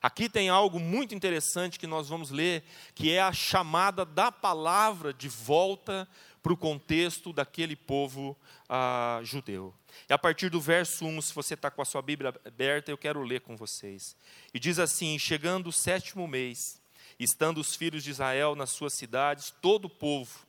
Aqui 0.00 0.28
tem 0.28 0.48
algo 0.48 0.78
muito 0.78 1.12
interessante 1.12 1.76
que 1.76 1.88
nós 1.88 2.08
vamos 2.08 2.30
ler, 2.30 2.62
que 2.94 3.10
é 3.10 3.20
a 3.20 3.32
chamada 3.32 4.04
da 4.04 4.30
palavra 4.30 5.12
de 5.12 5.28
volta 5.28 6.06
para 6.40 6.52
o 6.52 6.56
contexto 6.56 7.32
daquele 7.32 7.74
povo 7.74 8.38
ah, 8.68 9.20
judeu. 9.24 9.74
E 10.08 10.12
a 10.12 10.18
partir 10.18 10.48
do 10.50 10.60
verso 10.60 11.04
1, 11.04 11.22
se 11.22 11.34
você 11.34 11.54
está 11.54 11.70
com 11.70 11.82
a 11.82 11.84
sua 11.84 12.02
Bíblia 12.02 12.34
aberta, 12.44 12.90
eu 12.90 12.98
quero 12.98 13.22
ler 13.22 13.40
com 13.40 13.56
vocês. 13.56 14.16
E 14.52 14.58
diz 14.58 14.78
assim: 14.78 15.18
Chegando 15.18 15.68
o 15.68 15.72
sétimo 15.72 16.26
mês, 16.26 16.80
estando 17.18 17.58
os 17.58 17.74
filhos 17.74 18.02
de 18.02 18.10
Israel 18.10 18.54
nas 18.54 18.70
suas 18.70 18.94
cidades, 18.94 19.52
todo 19.60 19.84
o 19.84 19.90
povo 19.90 20.46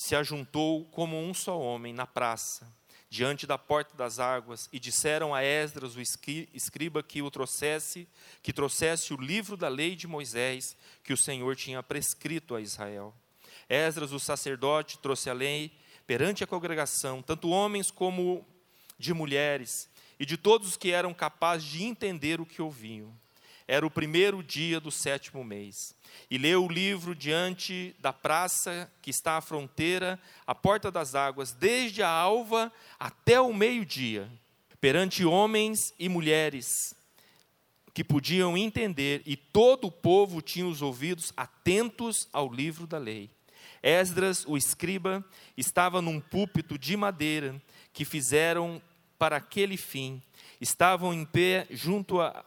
se 0.00 0.16
ajuntou 0.16 0.86
como 0.86 1.20
um 1.20 1.34
só 1.34 1.60
homem 1.60 1.92
na 1.92 2.06
praça, 2.06 2.66
diante 3.10 3.46
da 3.46 3.58
porta 3.58 3.94
das 3.96 4.18
águas, 4.18 4.68
e 4.72 4.78
disseram 4.78 5.34
a 5.34 5.42
Esdras, 5.42 5.94
o 5.94 6.00
escriba, 6.00 7.02
que 7.02 7.20
o 7.20 7.30
trouxesse, 7.30 8.08
que 8.42 8.52
trouxesse 8.52 9.12
o 9.12 9.20
livro 9.20 9.58
da 9.58 9.68
lei 9.68 9.94
de 9.94 10.06
Moisés, 10.06 10.74
que 11.04 11.12
o 11.12 11.18
Senhor 11.18 11.54
tinha 11.54 11.82
prescrito 11.82 12.54
a 12.54 12.62
Israel. 12.62 13.12
Esdras, 13.68 14.12
o 14.12 14.18
sacerdote, 14.18 14.98
trouxe 14.98 15.28
a 15.28 15.34
lei 15.34 15.70
perante 16.06 16.42
a 16.42 16.46
congregação, 16.46 17.20
tanto 17.20 17.50
homens 17.50 17.90
como 17.90 18.46
de 19.00 19.14
mulheres, 19.14 19.88
e 20.18 20.26
de 20.26 20.36
todos 20.36 20.68
os 20.68 20.76
que 20.76 20.90
eram 20.90 21.14
capazes 21.14 21.66
de 21.66 21.82
entender 21.82 22.40
o 22.40 22.46
que 22.46 22.60
ouviam. 22.60 23.12
Era 23.66 23.86
o 23.86 23.90
primeiro 23.90 24.42
dia 24.42 24.78
do 24.78 24.90
sétimo 24.90 25.42
mês. 25.42 25.94
E 26.30 26.36
leu 26.36 26.64
o 26.64 26.68
livro 26.68 27.14
diante 27.14 27.94
da 28.00 28.12
praça 28.12 28.90
que 29.00 29.10
está 29.10 29.36
à 29.36 29.40
fronteira, 29.40 30.20
à 30.46 30.54
porta 30.54 30.90
das 30.90 31.14
águas, 31.14 31.52
desde 31.52 32.02
a 32.02 32.08
alva 32.08 32.70
até 32.98 33.40
o 33.40 33.54
meio-dia, 33.54 34.30
perante 34.80 35.24
homens 35.24 35.94
e 35.98 36.08
mulheres 36.08 36.94
que 37.94 38.04
podiam 38.04 38.56
entender, 38.56 39.22
e 39.26 39.36
todo 39.36 39.86
o 39.86 39.92
povo 39.92 40.40
tinha 40.40 40.66
os 40.66 40.80
ouvidos 40.80 41.32
atentos 41.36 42.28
ao 42.32 42.52
livro 42.52 42.86
da 42.86 42.98
lei. 42.98 43.30
Esdras, 43.82 44.44
o 44.46 44.56
escriba, 44.56 45.24
estava 45.56 46.02
num 46.02 46.20
púlpito 46.20 46.78
de 46.78 46.96
madeira 46.96 47.60
que 47.92 48.04
fizeram 48.04 48.80
para 49.20 49.36
aquele 49.36 49.76
fim. 49.76 50.22
Estavam 50.58 51.12
em 51.12 51.26
pé 51.26 51.66
junto 51.70 52.22
a, 52.22 52.42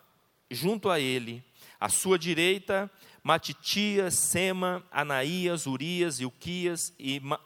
junto 0.49 0.89
a 0.89 0.99
ele, 0.99 1.43
à 1.79 1.87
sua 1.87 2.17
direita, 2.17 2.89
Matitias, 3.21 4.15
Sema, 4.15 4.83
Anaías, 4.91 5.67
Urias, 5.67 6.19
Ilquias 6.19 6.91
e 6.97 7.19
Ma 7.19 7.39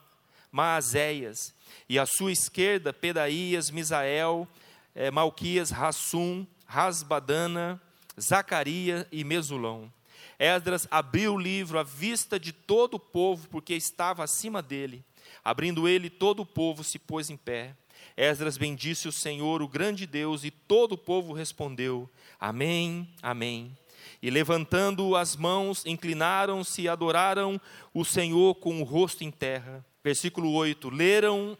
Maazéias, 0.50 1.54
e 1.90 2.00
à 2.00 2.06
sua 2.06 2.32
esquerda, 2.32 2.94
Pedaías, 2.94 3.70
Misael, 3.70 4.48
eh, 4.96 5.12
Malquias, 5.12 5.72
Rassum, 5.72 6.48
Rasbadana, 6.66 7.80
Zacarias 8.20 9.06
e 9.12 9.26
Mesulão. 9.26 9.92
Esdras 10.40 10.88
abriu 10.90 11.34
o 11.34 11.40
livro 11.40 11.78
à 11.78 11.84
vista 11.84 12.40
de 12.40 12.54
todo 12.54 12.94
o 12.94 13.00
povo, 13.00 13.50
porque 13.50 13.74
estava 13.74 14.24
acima 14.24 14.62
dele. 14.62 15.04
Abrindo 15.44 15.86
ele, 15.86 16.10
todo 16.10 16.40
o 16.40 16.46
povo 16.46 16.82
se 16.82 16.98
pôs 16.98 17.30
em 17.30 17.38
pé. 17.38 17.76
Esdras 18.16 18.58
bendisse 18.58 19.08
o 19.08 19.12
Senhor, 19.12 19.62
o 19.62 19.68
grande 19.68 20.08
Deus, 20.08 20.44
e 20.44 20.52
todo 20.52 20.94
o 20.94 20.98
povo 20.98 21.34
respondeu: 21.34 22.10
Amém, 22.40 23.08
Amém. 23.22 23.76
E 24.22 24.30
levantando 24.30 25.16
as 25.16 25.36
mãos, 25.36 25.86
inclinaram-se 25.86 26.84
e 26.84 26.90
adoraram 26.90 27.62
o 27.94 28.04
Senhor 28.04 28.56
com 28.56 28.82
o 28.82 28.84
rosto 28.84 29.24
em 29.24 29.32
terra. 29.32 29.86
Versículo 30.04 30.52
8: 30.54 30.90
Leram 30.90 31.58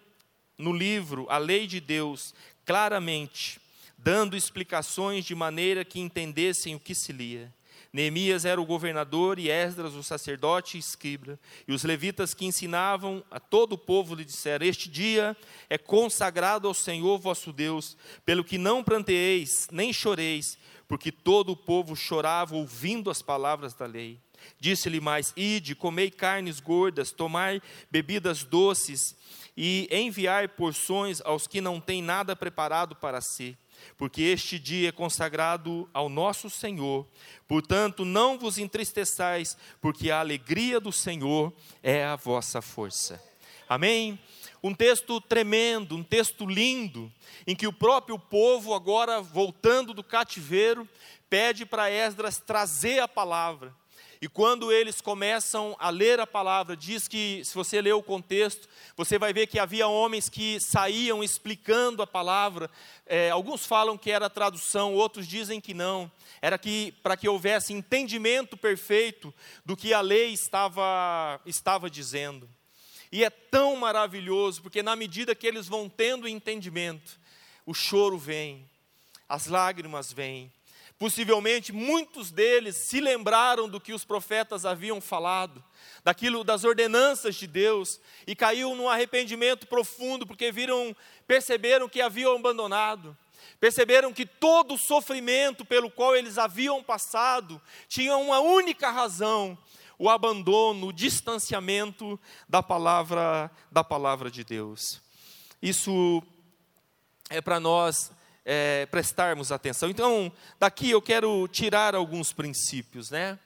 no 0.58 0.73
livro 0.73 1.28
a 1.30 1.38
lei 1.38 1.67
de 1.67 1.80
Deus 1.80 2.34
claramente, 2.65 3.60
dando 3.97 4.36
explicações 4.36 5.23
de 5.26 5.36
maneira 5.36 5.86
que 5.86 6.00
entendessem 6.00 6.76
o 6.76 6.80
que 6.80 6.95
se 6.95 7.12
lia. 7.12 7.54
Neemias 7.91 8.45
era 8.45 8.60
o 8.60 8.65
governador 8.65 9.39
e 9.39 9.50
Esdras 9.50 9.93
o 9.93 10.04
sacerdote 10.04 10.78
e 10.78 10.80
escriba. 10.80 11.39
E 11.67 11.73
os 11.73 11.84
levitas 11.84 12.34
que 12.34 12.45
ensinavam 12.45 13.23
a 13.32 13.39
todo 13.39 13.73
o 13.73 13.78
povo 13.78 14.15
lhe 14.15 14.26
disseram: 14.26 14.65
Este 14.65 14.89
dia 14.89 15.36
é 15.69 15.78
consagrado 15.78 16.67
ao 16.67 16.73
Senhor 16.73 17.17
vosso 17.17 17.54
Deus, 17.54 17.97
pelo 18.26 18.43
que 18.43 18.58
não 18.58 18.84
planteeis, 18.84 19.67
nem 19.71 19.93
choreis, 19.93 20.58
porque 20.88 21.12
todo 21.12 21.52
o 21.52 21.58
povo 21.58 21.95
chorava 21.95 22.56
ouvindo 22.56 23.10
as 23.10 23.21
palavras 23.21 23.73
da 23.73 23.86
lei. 23.86 24.19
Disse-lhe 24.60 25.00
mais: 25.00 25.34
Ide, 25.36 25.76
comei 25.76 26.12
carnes 26.12 26.60
gordas, 26.60 27.12
tomai 27.12 27.62
bebidas 27.89 28.43
doces 28.43 29.15
e 29.56 29.88
enviai 29.91 30.47
porções 30.47 31.21
aos 31.21 31.47
que 31.47 31.60
não 31.60 31.80
têm 31.82 32.02
nada 32.02 32.36
preparado 32.36 32.95
para 32.95 33.21
si 33.21 33.58
porque 33.97 34.21
este 34.21 34.59
dia 34.59 34.89
é 34.89 34.91
consagrado 34.91 35.89
ao 35.93 36.09
nosso 36.09 36.49
Senhor. 36.49 37.05
Portanto, 37.47 38.03
não 38.05 38.37
vos 38.37 38.57
entristeçais, 38.57 39.57
porque 39.81 40.11
a 40.11 40.19
alegria 40.19 40.79
do 40.79 40.91
Senhor 40.91 41.53
é 41.81 42.03
a 42.03 42.15
vossa 42.15 42.61
força. 42.61 43.21
Amém? 43.67 44.19
Um 44.63 44.73
texto 44.73 45.21
tremendo, 45.21 45.95
um 45.95 46.03
texto 46.03 46.45
lindo, 46.45 47.11
em 47.45 47.55
que 47.55 47.67
o 47.67 47.73
próprio 47.73 48.17
povo, 48.17 48.73
agora 48.73 49.21
voltando 49.21 49.93
do 49.93 50.03
cativeiro, 50.03 50.87
pede 51.29 51.65
para 51.65 51.91
Esdras 51.91 52.37
trazer 52.37 52.99
a 52.99 53.07
palavra. 53.07 53.75
E 54.19 54.27
quando 54.27 54.71
eles 54.71 54.99
começam 54.99 55.75
a 55.80 55.89
ler 55.89 56.19
a 56.19 56.25
palavra, 56.25 56.75
diz 56.75 57.08
que, 57.08 57.43
se 57.45 57.53
você 57.53 57.80
ler 57.82 57.93
o 57.93 58.01
contexto, 58.01 58.67
você 58.95 59.19
vai 59.19 59.32
ver 59.32 59.45
que 59.45 59.60
havia 59.60 59.88
homens 59.88 60.27
que 60.27 60.60
saíam 60.60 61.23
explicando 61.23 62.01
a 62.01 62.08
palavra. 62.08 62.69
É, 63.06 63.30
alguns 63.30 63.65
falam 63.65 63.97
que 63.97 64.10
era 64.10 64.30
tradução, 64.30 64.95
outros 64.95 65.27
dizem 65.27 65.62
que 65.62 65.73
não. 65.73 66.12
Era 66.41 66.58
que 66.58 66.93
para 67.03 67.15
que 67.15 67.30
houvesse 67.30 67.73
entendimento 67.73 68.58
perfeito 68.58 69.32
do 69.63 69.77
que 69.77 69.93
a 69.93 70.01
lei 70.01 70.34
estava, 70.34 71.39
estava 71.45 71.88
dizendo. 71.88 72.49
E 73.12 73.23
é 73.23 73.30
tão 73.30 73.75
maravilhoso, 73.75 74.63
porque 74.63 74.82
na 74.82 74.95
medida 74.95 75.36
que 75.36 75.45
eles 75.45 75.67
vão 75.67 75.88
tendo 75.88 76.27
entendimento, 76.27 77.19
o 77.65 77.73
choro 77.73 78.17
vem, 78.17 78.67
as 79.30 79.45
lágrimas 79.45 80.12
vêm, 80.12 80.51
Possivelmente 80.99 81.71
muitos 81.71 82.31
deles 82.31 82.75
se 82.75 82.99
lembraram 82.99 83.69
do 83.69 83.79
que 83.79 83.93
os 83.93 84.03
profetas 84.03 84.65
haviam 84.65 84.99
falado, 84.99 85.63
daquilo 86.03 86.43
das 86.43 86.63
ordenanças 86.63 87.36
de 87.36 87.45
Deus 87.45 87.99
e 88.25 88.36
caiu 88.36 88.73
num 88.73 88.89
arrependimento 88.89 89.67
profundo 89.67 90.25
porque 90.25 90.51
viram, 90.51 90.95
perceberam 91.27 91.88
que 91.88 92.01
haviam 92.01 92.36
abandonado. 92.36 93.15
Perceberam 93.60 94.12
que 94.12 94.25
todo 94.25 94.73
o 94.73 94.77
sofrimento 94.77 95.63
pelo 95.63 95.89
qual 95.91 96.15
eles 96.15 96.38
haviam 96.39 96.83
passado 96.83 97.62
tinha 97.88 98.17
uma 98.17 98.39
única 98.39 98.89
razão: 98.89 99.55
o 99.99 100.10
abandono, 100.10 100.88
o 100.88 100.93
distanciamento 100.93 102.19
da 102.49 102.63
palavra 102.63 103.51
da 103.71 103.83
palavra 103.83 104.31
de 104.31 104.43
Deus. 104.43 104.99
Isso 105.62 106.23
é 107.29 107.39
para 107.41 107.60
nós 107.60 108.12
é, 108.49 108.86
prestarmos 108.86 109.51
atenção. 109.51 109.89
Então, 109.89 110.31
daqui 110.57 110.89
eu 110.89 111.01
quero 111.01 111.45
tirar 111.49 111.93
alguns 111.93 112.31
princípios, 112.31 113.12
né? 113.12 113.38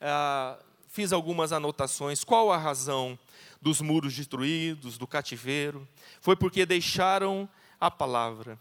Ah, 0.00 0.56
fiz 0.86 1.12
algumas 1.12 1.52
anotações. 1.52 2.22
Qual 2.22 2.52
a 2.52 2.56
razão 2.56 3.18
dos 3.60 3.80
muros 3.80 4.14
destruídos, 4.14 4.96
do 4.96 5.04
cativeiro? 5.04 5.86
Foi 6.20 6.36
porque 6.36 6.64
deixaram 6.64 7.48
a 7.80 7.90
palavra. 7.90 8.56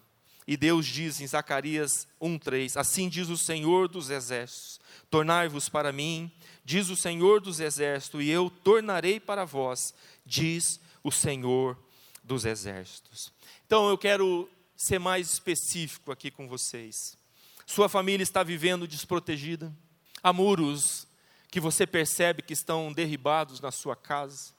E 0.48 0.58
Deus 0.58 0.88
diz 0.88 1.22
em 1.22 1.28
Zacarias 1.28 2.08
1:3: 2.20 2.76
Assim 2.76 3.08
diz 3.08 3.30
o 3.30 3.38
Senhor 3.38 3.88
dos 3.88 4.10
exércitos: 4.10 4.80
Tornai-vos 5.08 5.70
para 5.70 5.92
mim, 5.92 6.32
diz 6.66 6.90
o 6.90 6.96
Senhor 6.96 7.40
dos 7.40 7.60
exércitos, 7.60 8.24
e 8.24 8.30
eu 8.30 8.50
tornarei 8.50 9.20
para 9.20 9.46
vós, 9.46 9.94
diz 10.26 10.80
o 11.04 11.12
Senhor 11.12 11.78
dos 12.24 12.44
exércitos. 12.44 13.32
Então 13.68 13.88
eu 13.88 13.98
quero 14.00 14.50
ser 14.80 14.98
mais 14.98 15.34
específico 15.34 16.10
aqui 16.10 16.32
com 16.32 16.48
vocês. 16.48 17.18
Sua 17.66 17.90
família 17.90 18.24
está 18.24 18.44
vivendo 18.44 18.88
desprotegida. 18.88 19.76
Há 20.24 20.32
muros 20.32 21.06
que 21.52 21.60
você 21.60 21.86
percebe 21.86 22.42
que 22.42 22.54
estão 22.54 22.94
derribados 22.94 23.60
na 23.60 23.72
sua 23.72 23.94
casa. 23.94 24.54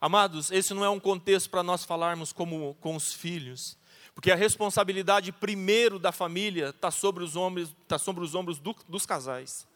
Amados, 0.00 0.50
esse 0.50 0.74
não 0.74 0.84
é 0.84 0.90
um 0.90 0.98
contexto 0.98 1.50
para 1.50 1.62
nós 1.62 1.84
falarmos 1.84 2.32
como 2.32 2.74
com 2.80 2.96
os 2.96 3.12
filhos, 3.12 3.78
porque 4.12 4.32
a 4.32 4.36
responsabilidade 4.36 5.30
primeiro 5.30 6.00
da 6.00 6.10
família 6.10 6.70
está 6.70 6.90
sobre 6.90 7.22
os 7.22 7.36
ombros, 7.36 7.72
está 7.82 7.96
sobre 7.96 8.24
os 8.24 8.34
ombros 8.34 8.58
do, 8.58 8.74
dos 8.88 9.06
casais, 9.06 9.68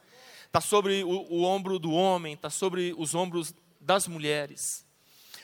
está 0.45 0.61
sobre 0.61 1.05
o, 1.05 1.09
o 1.09 1.45
ombro 1.45 1.79
do 1.79 1.93
homem, 1.93 2.35
está 2.35 2.51
sobre 2.51 2.95
os 2.99 3.15
ombros 3.15 3.55
das 3.81 4.09
mulheres. 4.09 4.85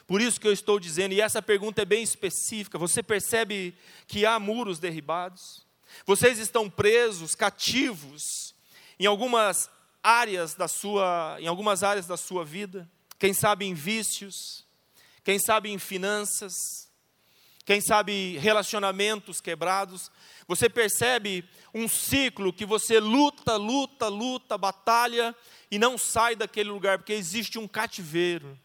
Por 0.08 0.22
isso 0.22 0.40
que 0.40 0.48
eu 0.48 0.52
estou 0.52 0.80
dizendo, 0.80 1.12
e 1.12 1.20
essa 1.20 1.42
pergunta 1.42 1.82
é 1.82 1.84
bem 1.84 2.02
específica: 2.02 2.78
você 2.78 3.02
percebe 3.02 3.76
que 4.06 4.24
há 4.24 4.40
muros 4.40 4.78
derribados? 4.78 5.66
Vocês 6.06 6.38
estão 6.38 6.68
presos, 6.70 7.34
cativos, 7.34 8.54
em 8.98 9.04
algumas 9.04 9.68
áreas 10.02 10.54
da 10.54 10.66
sua, 10.66 11.36
em 11.38 11.46
algumas 11.46 11.82
áreas 11.82 12.06
da 12.06 12.16
sua 12.16 12.42
vida? 12.42 12.90
Quem 13.18 13.34
sabe 13.34 13.66
em 13.66 13.74
vícios, 13.74 14.64
quem 15.22 15.38
sabe 15.38 15.68
em 15.70 15.78
finanças, 15.78 16.88
quem 17.66 17.82
sabe 17.82 18.38
relacionamentos 18.38 19.42
quebrados. 19.42 20.10
Você 20.46 20.70
percebe 20.70 21.44
um 21.74 21.86
ciclo 21.86 22.50
que 22.50 22.64
você 22.64 22.98
luta, 22.98 23.56
luta, 23.56 24.08
luta, 24.08 24.56
batalha 24.56 25.36
e 25.70 25.78
não 25.78 25.98
sai 25.98 26.34
daquele 26.34 26.70
lugar, 26.70 26.96
porque 26.96 27.12
existe 27.12 27.58
um 27.58 27.68
cativeiro. 27.68 28.58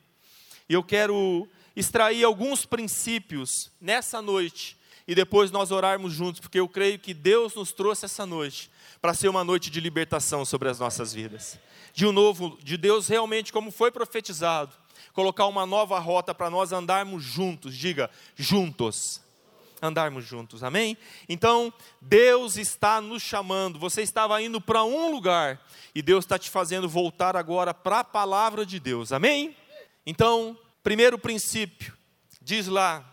E 0.70 0.74
eu 0.74 0.84
quero 0.84 1.48
extrair 1.76 2.24
alguns 2.24 2.66
princípios 2.66 3.72
nessa 3.82 4.22
noite 4.22 4.78
e 5.08 5.14
depois 5.14 5.52
nós 5.52 5.72
orarmos 5.72 6.14
juntos, 6.14 6.40
porque 6.40 6.60
eu 6.60 6.68
creio 6.68 6.98
que 6.98 7.14
Deus 7.14 7.56
nos 7.56 7.72
trouxe 7.72 8.06
essa 8.06 8.26
noite 8.26 8.72
para 9.02 9.14
ser 9.14 9.28
uma 9.28 9.44
noite 9.44 9.70
de 9.70 9.82
libertação 9.82 10.46
sobre 10.46 10.70
as 10.70 10.80
nossas 10.80 11.14
vidas. 11.14 11.60
De 11.94 12.06
um 12.06 12.12
novo, 12.12 12.58
de 12.64 12.78
Deus 12.78 13.08
realmente 13.08 13.52
como 13.52 13.70
foi 13.70 13.92
profetizado, 13.92 14.74
colocar 15.12 15.46
uma 15.48 15.66
nova 15.66 16.00
rota 16.00 16.34
para 16.34 16.50
nós 16.50 16.72
andarmos 16.72 17.24
juntos. 17.24 17.76
Diga, 17.76 18.10
juntos. 18.36 19.22
Andarmos 19.82 20.24
juntos, 20.24 20.64
amém? 20.64 20.98
Então, 21.28 21.74
Deus 22.00 22.56
está 22.56 23.02
nos 23.02 23.22
chamando. 23.22 23.78
Você 23.78 24.02
estava 24.02 24.42
indo 24.42 24.62
para 24.62 24.86
um 24.86 25.12
lugar 25.12 25.62
e 25.94 26.02
Deus 26.02 26.24
está 26.24 26.40
te 26.40 26.50
fazendo 26.50 26.88
voltar 26.88 27.36
agora 27.36 27.74
para 27.74 28.00
a 28.00 28.04
palavra 28.06 28.66
de 28.66 28.80
Deus, 28.80 29.12
amém? 29.12 29.54
Então, 30.06 30.58
primeiro 30.84 31.18
princípio, 31.18 31.98
diz 32.42 32.68
lá, 32.68 33.04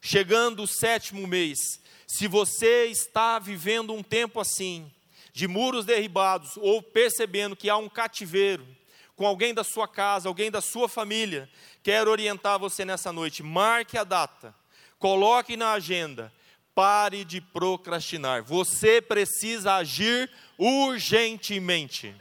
chegando 0.00 0.62
o 0.62 0.66
sétimo 0.66 1.26
mês, 1.26 1.58
se 2.06 2.26
você 2.26 2.86
está 2.86 3.38
vivendo 3.38 3.92
um 3.92 4.02
tempo 4.02 4.40
assim, 4.40 4.90
de 5.32 5.46
muros 5.46 5.84
derribados, 5.84 6.56
ou 6.56 6.82
percebendo 6.82 7.56
que 7.56 7.70
há 7.70 7.76
um 7.76 7.88
cativeiro, 7.88 8.66
com 9.14 9.26
alguém 9.26 9.54
da 9.54 9.62
sua 9.62 9.86
casa, 9.86 10.28
alguém 10.28 10.50
da 10.50 10.60
sua 10.60 10.88
família, 10.88 11.48
quero 11.82 12.10
orientar 12.10 12.58
você 12.58 12.84
nessa 12.84 13.12
noite. 13.12 13.42
Marque 13.42 13.96
a 13.96 14.04
data, 14.04 14.54
coloque 14.98 15.56
na 15.56 15.72
agenda, 15.72 16.32
pare 16.74 17.24
de 17.24 17.40
procrastinar. 17.40 18.42
Você 18.42 19.00
precisa 19.00 19.74
agir 19.74 20.30
urgentemente. 20.58 22.14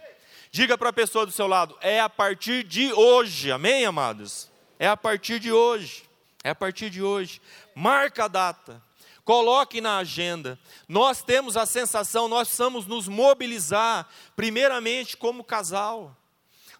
Diga 0.53 0.77
para 0.77 0.89
a 0.89 0.93
pessoa 0.93 1.25
do 1.25 1.31
seu 1.31 1.47
lado, 1.47 1.77
é 1.79 2.01
a 2.01 2.09
partir 2.09 2.65
de 2.65 2.91
hoje, 2.91 3.49
amém, 3.49 3.85
amados? 3.85 4.51
É 4.77 4.85
a 4.85 4.97
partir 4.97 5.39
de 5.39 5.49
hoje, 5.49 6.03
é 6.43 6.49
a 6.49 6.55
partir 6.55 6.89
de 6.89 7.01
hoje. 7.01 7.41
Marca 7.73 8.25
a 8.25 8.27
data, 8.27 8.83
coloque 9.23 9.79
na 9.79 9.99
agenda. 9.99 10.59
Nós 10.89 11.23
temos 11.23 11.55
a 11.55 11.65
sensação, 11.65 12.27
nós 12.27 12.49
precisamos 12.49 12.85
nos 12.85 13.07
mobilizar, 13.07 14.09
primeiramente 14.35 15.15
como 15.15 15.41
casal. 15.41 16.17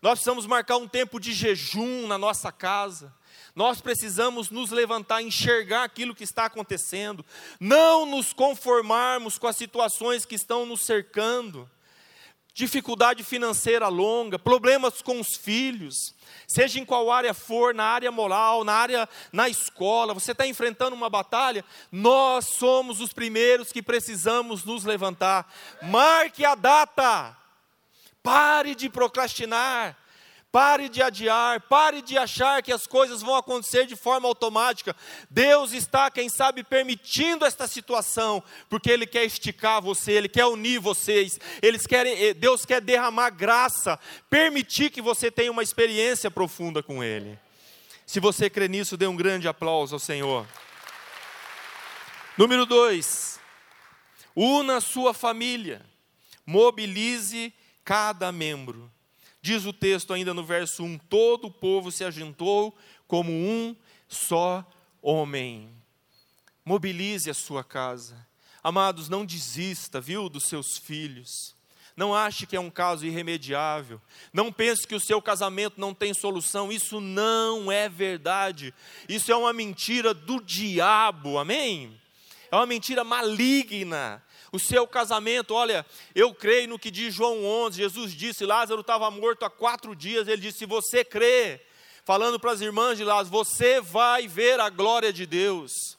Nós 0.01 0.15
precisamos 0.15 0.45
marcar 0.45 0.75
um 0.75 0.88
tempo 0.88 1.17
de 1.17 1.31
jejum 1.31 2.07
na 2.07 2.17
nossa 2.17 2.51
casa. 2.51 3.15
Nós 3.55 3.79
precisamos 3.79 4.49
nos 4.49 4.71
levantar, 4.71 5.21
enxergar 5.21 5.86
aquilo 5.86 6.13
que 6.13 6.25
está 6.25 6.43
acontecendo, 6.43 7.25
não 7.57 8.05
nos 8.05 8.34
conformarmos 8.34 9.38
com 9.38 9.47
as 9.47 9.55
situações 9.55 10.25
que 10.25 10.36
estão 10.36 10.65
nos 10.65 10.81
cercando. 10.81 11.69
Dificuldade 12.53 13.23
financeira 13.23 13.87
longa, 13.87 14.37
problemas 14.37 15.01
com 15.01 15.19
os 15.21 15.37
filhos, 15.37 16.13
seja 16.45 16.79
em 16.79 16.85
qual 16.85 17.09
área 17.09 17.33
for, 17.33 17.73
na 17.73 17.85
área 17.85 18.11
moral, 18.11 18.65
na 18.65 18.73
área 18.73 19.09
na 19.31 19.47
escola, 19.47 20.13
você 20.13 20.33
está 20.33 20.45
enfrentando 20.45 20.93
uma 20.93 21.09
batalha, 21.09 21.63
nós 21.89 22.45
somos 22.57 22.99
os 22.99 23.13
primeiros 23.13 23.71
que 23.71 23.81
precisamos 23.81 24.65
nos 24.65 24.83
levantar. 24.83 25.49
Marque 25.81 26.43
a 26.43 26.53
data. 26.53 27.37
Pare 28.21 28.75
de 28.75 28.89
procrastinar. 28.89 29.97
Pare 30.51 30.89
de 30.89 31.01
adiar, 31.01 31.61
pare 31.61 32.01
de 32.01 32.17
achar 32.17 32.61
que 32.61 32.73
as 32.73 32.85
coisas 32.85 33.21
vão 33.21 33.35
acontecer 33.35 33.85
de 33.85 33.95
forma 33.95 34.27
automática. 34.27 34.93
Deus 35.29 35.71
está, 35.71 36.11
quem 36.11 36.27
sabe, 36.27 36.61
permitindo 36.61 37.45
esta 37.45 37.67
situação, 37.67 38.43
porque 38.69 38.91
Ele 38.91 39.07
quer 39.07 39.23
esticar 39.23 39.81
você, 39.81 40.11
Ele 40.11 40.27
quer 40.27 40.45
unir 40.45 40.77
vocês, 40.79 41.39
Eles 41.61 41.87
querem, 41.87 42.21
eh, 42.21 42.33
Deus 42.33 42.65
quer 42.65 42.81
derramar 42.81 43.29
graça, 43.29 43.97
permitir 44.29 44.89
que 44.89 45.01
você 45.01 45.31
tenha 45.31 45.51
uma 45.51 45.63
experiência 45.63 46.29
profunda 46.29 46.83
com 46.83 47.01
Ele. 47.01 47.39
Se 48.05 48.19
você 48.19 48.49
crê 48.49 48.67
nisso, 48.67 48.97
dê 48.97 49.07
um 49.07 49.15
grande 49.15 49.47
aplauso 49.47 49.95
ao 49.95 49.99
Senhor. 49.99 50.45
Número 52.37 52.65
dois, 52.65 53.39
una 54.35 54.81
sua 54.81 55.13
família, 55.13 55.81
mobilize 56.45 57.53
cada 57.85 58.33
membro. 58.33 58.91
Diz 59.41 59.65
o 59.65 59.73
texto 59.73 60.13
ainda 60.13 60.34
no 60.34 60.43
verso 60.43 60.84
1: 60.84 60.97
todo 60.97 61.47
o 61.47 61.51
povo 61.51 61.91
se 61.91 62.04
ajuntou 62.04 62.75
como 63.08 63.32
um 63.32 63.75
só 64.08 64.65
homem. 65.01 65.69
Mobilize 66.63 67.30
a 67.30 67.34
sua 67.34 67.63
casa. 67.63 68.27
Amados, 68.63 69.10
não 69.10 69.25
desista, 69.25 69.99
viu, 69.99 70.30
dos 70.30 70.43
seus 70.43 70.77
filhos. 70.77 71.56
Não 71.97 72.15
ache 72.15 72.45
que 72.45 72.56
é 72.56 72.60
um 72.60 72.69
caso 72.69 73.06
irremediável. 73.06 73.99
Não 74.32 74.51
pense 74.51 74.88
que 74.88 74.95
o 74.95 74.99
seu 74.99 75.21
casamento 75.21 75.80
não 75.80 75.93
tem 75.93 76.13
solução. 76.13 76.71
Isso 76.71 77.01
não 77.01 77.71
é 77.71 77.89
verdade. 77.89 78.73
Isso 79.10 79.32
é 79.32 79.36
uma 79.36 79.51
mentira 79.51 80.13
do 80.13 80.39
diabo. 80.41 81.38
Amém? 81.38 81.99
É 82.51 82.56
uma 82.56 82.65
mentira 82.65 83.04
maligna 83.04 84.23
o 84.51 84.59
seu 84.59 84.87
casamento. 84.87 85.53
Olha, 85.53 85.85
eu 86.13 86.33
creio 86.33 86.67
no 86.67 86.79
que 86.79 86.91
diz 86.91 87.13
João 87.13 87.45
11. 87.45 87.77
Jesus 87.77 88.13
disse: 88.13 88.45
Lázaro 88.45 88.81
estava 88.81 89.09
morto 89.09 89.43
há 89.43 89.49
quatro 89.49 89.95
dias. 89.95 90.27
Ele 90.27 90.41
disse: 90.41 90.59
Se 90.59 90.65
você 90.65 91.03
crê, 91.03 91.61
falando 92.05 92.39
para 92.39 92.51
as 92.51 92.61
irmãs 92.61 92.97
de 92.97 93.03
Lázaro, 93.03 93.29
você 93.29 93.81
vai 93.81 94.27
ver 94.27 94.59
a 94.59 94.69
glória 94.69 95.11
de 95.11 95.25
Deus. 95.25 95.97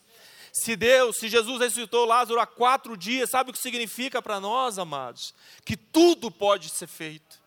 Se 0.51 0.75
Deus, 0.75 1.17
se 1.17 1.27
Jesus 1.27 1.59
ressuscitou 1.59 2.05
Lázaro 2.05 2.39
há 2.39 2.45
quatro 2.45 2.95
dias, 2.95 3.31
sabe 3.31 3.49
o 3.49 3.53
que 3.53 3.59
significa 3.59 4.21
para 4.21 4.39
nós, 4.39 4.77
amados? 4.77 5.33
Que 5.65 5.75
tudo 5.75 6.29
pode 6.29 6.69
ser 6.69 6.87
feito 6.87 7.42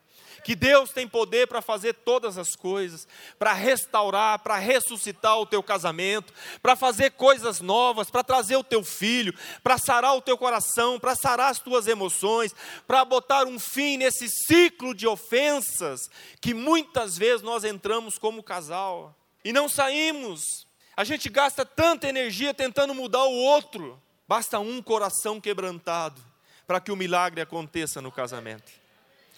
que 0.46 0.54
Deus 0.54 0.90
tem 0.92 1.08
poder 1.08 1.48
para 1.48 1.60
fazer 1.60 1.92
todas 1.92 2.38
as 2.38 2.54
coisas, 2.54 3.08
para 3.36 3.52
restaurar, 3.52 4.38
para 4.38 4.56
ressuscitar 4.56 5.36
o 5.40 5.44
teu 5.44 5.60
casamento, 5.60 6.32
para 6.62 6.76
fazer 6.76 7.10
coisas 7.10 7.60
novas, 7.60 8.12
para 8.12 8.22
trazer 8.22 8.54
o 8.54 8.62
teu 8.62 8.84
filho, 8.84 9.34
para 9.60 9.76
sarar 9.76 10.14
o 10.14 10.20
teu 10.20 10.38
coração, 10.38 11.00
para 11.00 11.16
sarar 11.16 11.50
as 11.50 11.58
tuas 11.58 11.88
emoções, 11.88 12.54
para 12.86 13.04
botar 13.04 13.44
um 13.44 13.58
fim 13.58 13.96
nesse 13.96 14.28
ciclo 14.28 14.94
de 14.94 15.04
ofensas 15.04 16.08
que 16.40 16.54
muitas 16.54 17.18
vezes 17.18 17.42
nós 17.42 17.64
entramos 17.64 18.16
como 18.16 18.40
casal 18.40 19.16
e 19.44 19.52
não 19.52 19.68
saímos. 19.68 20.64
A 20.96 21.02
gente 21.02 21.28
gasta 21.28 21.66
tanta 21.66 22.08
energia 22.08 22.54
tentando 22.54 22.94
mudar 22.94 23.24
o 23.24 23.34
outro. 23.34 24.00
Basta 24.28 24.60
um 24.60 24.80
coração 24.80 25.40
quebrantado 25.40 26.22
para 26.68 26.80
que 26.80 26.92
o 26.92 26.96
milagre 26.96 27.40
aconteça 27.40 28.00
no 28.00 28.12
casamento 28.12 28.85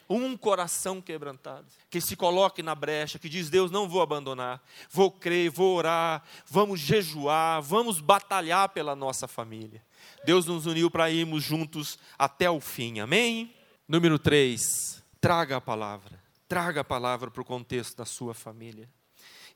um 0.09 0.37
coração 0.37 1.03
quebrantado, 1.03 1.67
que 1.91 2.01
se 2.01 2.17
coloque 2.17 2.63
na 2.63 2.75
brecha, 2.75 3.19
que 3.19 3.29
diz: 3.29 3.51
Deus, 3.51 3.71
não 3.71 3.89
vou 3.89 4.01
abandonar, 4.01 4.63
vou 4.91 5.11
crer, 5.11 5.51
vou 5.51 5.77
orar, 5.77 6.23
vamos 6.47 6.81
jejuar, 6.81 7.61
vamos 7.61 8.01
batalhar 8.01 8.71
pela 8.71 8.97
nossa 8.97 9.29
família. 9.29 9.85
Deus 10.25 10.47
nos 10.47 10.67
uniu 10.67 10.91
para 10.91 11.11
irmos 11.11 11.45
juntos 11.45 11.99
até 12.19 12.51
o 12.51 12.61
fim, 12.61 13.01
amém? 13.01 13.55
Número 13.87 14.19
3, 14.19 15.03
traga 15.21 15.57
a 15.57 15.61
palavra, 15.61 16.23
traga 16.49 16.81
a 16.81 16.85
palavra 16.85 17.31
para 17.31 17.43
o 17.43 17.45
contexto 17.45 17.97
da 17.97 18.05
sua 18.05 18.35
família. 18.35 18.89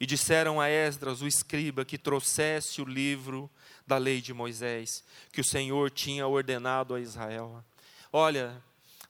E 0.01 0.07
disseram 0.07 0.61
a 0.61 0.69
Esdras, 0.69 1.23
o 1.23 1.29
escriba, 1.29 1.85
que 1.85 1.97
trouxesse 1.97 2.83
o 2.83 2.85
livro 2.85 3.49
da 3.87 3.99
lei 3.99 4.21
de 4.21 4.35
Moisés, 4.35 5.05
que 5.33 5.41
o 5.41 5.45
Senhor 5.45 5.91
tinha 5.91 6.27
ordenado 6.27 6.95
a 6.95 7.01
Israel. 7.01 7.65
Olha, 8.13 8.61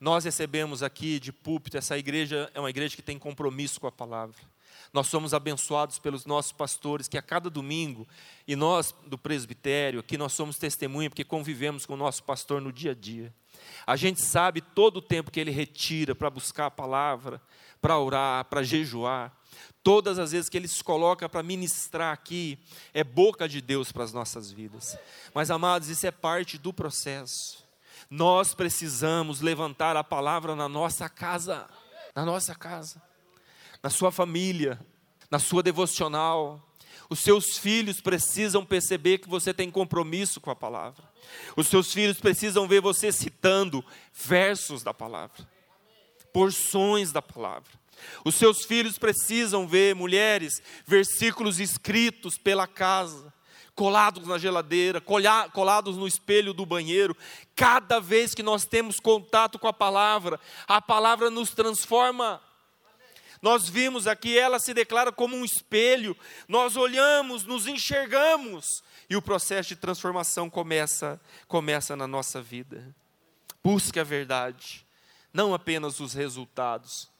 nós 0.02 0.24
recebemos 0.24 0.82
aqui 0.82 1.20
de 1.20 1.32
púlpito, 1.32 1.78
essa 1.78 1.96
igreja 1.96 2.50
é 2.54 2.58
uma 2.58 2.68
igreja 2.68 2.96
que 2.96 3.02
tem 3.02 3.16
compromisso 3.16 3.80
com 3.80 3.86
a 3.86 3.92
palavra. 3.92 4.34
Nós 4.92 5.06
somos 5.06 5.32
abençoados 5.32 6.00
pelos 6.00 6.26
nossos 6.26 6.50
pastores, 6.50 7.06
que 7.06 7.16
a 7.16 7.22
cada 7.22 7.48
domingo, 7.48 8.04
e 8.44 8.56
nós 8.56 8.92
do 9.06 9.16
presbitério, 9.16 10.00
aqui 10.00 10.18
nós 10.18 10.32
somos 10.32 10.58
testemunha, 10.58 11.08
porque 11.08 11.22
convivemos 11.22 11.86
com 11.86 11.94
o 11.94 11.96
nosso 11.96 12.24
pastor 12.24 12.60
no 12.60 12.72
dia 12.72 12.90
a 12.90 12.94
dia. 12.94 13.32
A 13.86 13.94
gente 13.94 14.20
sabe 14.20 14.60
todo 14.60 14.96
o 14.96 15.02
tempo 15.02 15.30
que 15.30 15.38
ele 15.38 15.52
retira 15.52 16.16
para 16.16 16.28
buscar 16.28 16.66
a 16.66 16.70
palavra, 16.70 17.40
para 17.80 17.96
orar, 17.96 18.44
para 18.46 18.64
jejuar. 18.64 19.32
Todas 19.84 20.18
as 20.18 20.32
vezes 20.32 20.48
que 20.48 20.56
ele 20.56 20.66
se 20.66 20.82
coloca 20.82 21.28
para 21.28 21.44
ministrar 21.44 22.12
aqui, 22.12 22.58
é 22.92 23.04
boca 23.04 23.48
de 23.48 23.60
Deus 23.60 23.92
para 23.92 24.02
as 24.02 24.12
nossas 24.12 24.50
vidas. 24.50 24.98
Mas, 25.32 25.48
amados, 25.48 25.88
isso 25.88 26.04
é 26.04 26.10
parte 26.10 26.58
do 26.58 26.72
processo. 26.72 27.61
Nós 28.14 28.54
precisamos 28.54 29.40
levantar 29.40 29.96
a 29.96 30.04
palavra 30.04 30.54
na 30.54 30.68
nossa 30.68 31.08
casa, 31.08 31.66
na 32.14 32.26
nossa 32.26 32.54
casa, 32.54 33.00
na 33.82 33.88
sua 33.88 34.12
família, 34.12 34.78
na 35.30 35.38
sua 35.38 35.62
devocional. 35.62 36.60
Os 37.08 37.20
seus 37.20 37.56
filhos 37.56 38.02
precisam 38.02 38.66
perceber 38.66 39.16
que 39.16 39.30
você 39.30 39.54
tem 39.54 39.70
compromisso 39.70 40.42
com 40.42 40.50
a 40.50 40.54
palavra. 40.54 41.02
Os 41.56 41.68
seus 41.68 41.90
filhos 41.90 42.20
precisam 42.20 42.68
ver 42.68 42.82
você 42.82 43.10
citando 43.10 43.82
versos 44.12 44.82
da 44.82 44.92
palavra, 44.92 45.48
porções 46.34 47.12
da 47.12 47.22
palavra. 47.22 47.72
Os 48.26 48.34
seus 48.34 48.66
filhos 48.66 48.98
precisam 48.98 49.66
ver, 49.66 49.94
mulheres, 49.94 50.60
versículos 50.86 51.58
escritos 51.58 52.36
pela 52.36 52.66
casa, 52.66 53.32
colados 53.74 54.26
na 54.26 54.38
geladeira, 54.38 55.00
colados 55.52 55.96
no 55.96 56.06
espelho 56.06 56.52
do 56.52 56.66
banheiro. 56.66 57.16
Cada 57.56 58.00
vez 58.00 58.34
que 58.34 58.42
nós 58.42 58.64
temos 58.64 59.00
contato 59.00 59.58
com 59.58 59.68
a 59.68 59.72
palavra, 59.72 60.38
a 60.66 60.80
palavra 60.80 61.30
nos 61.30 61.50
transforma 61.50 62.40
nós 63.42 63.68
vimos 63.68 64.06
aqui, 64.06 64.38
ela 64.38 64.60
se 64.60 64.72
declara 64.72 65.10
como 65.10 65.36
um 65.36 65.44
espelho. 65.44 66.16
Nós 66.46 66.76
olhamos, 66.76 67.42
nos 67.42 67.66
enxergamos 67.66 68.84
e 69.10 69.16
o 69.16 69.20
processo 69.20 69.70
de 69.70 69.76
transformação 69.76 70.48
começa, 70.48 71.20
começa 71.48 71.96
na 71.96 72.06
nossa 72.06 72.40
vida. 72.40 72.94
Busque 73.62 73.98
a 73.98 74.04
verdade, 74.04 74.86
não 75.34 75.52
apenas 75.52 75.98
os 75.98 76.14
resultados. 76.14 77.10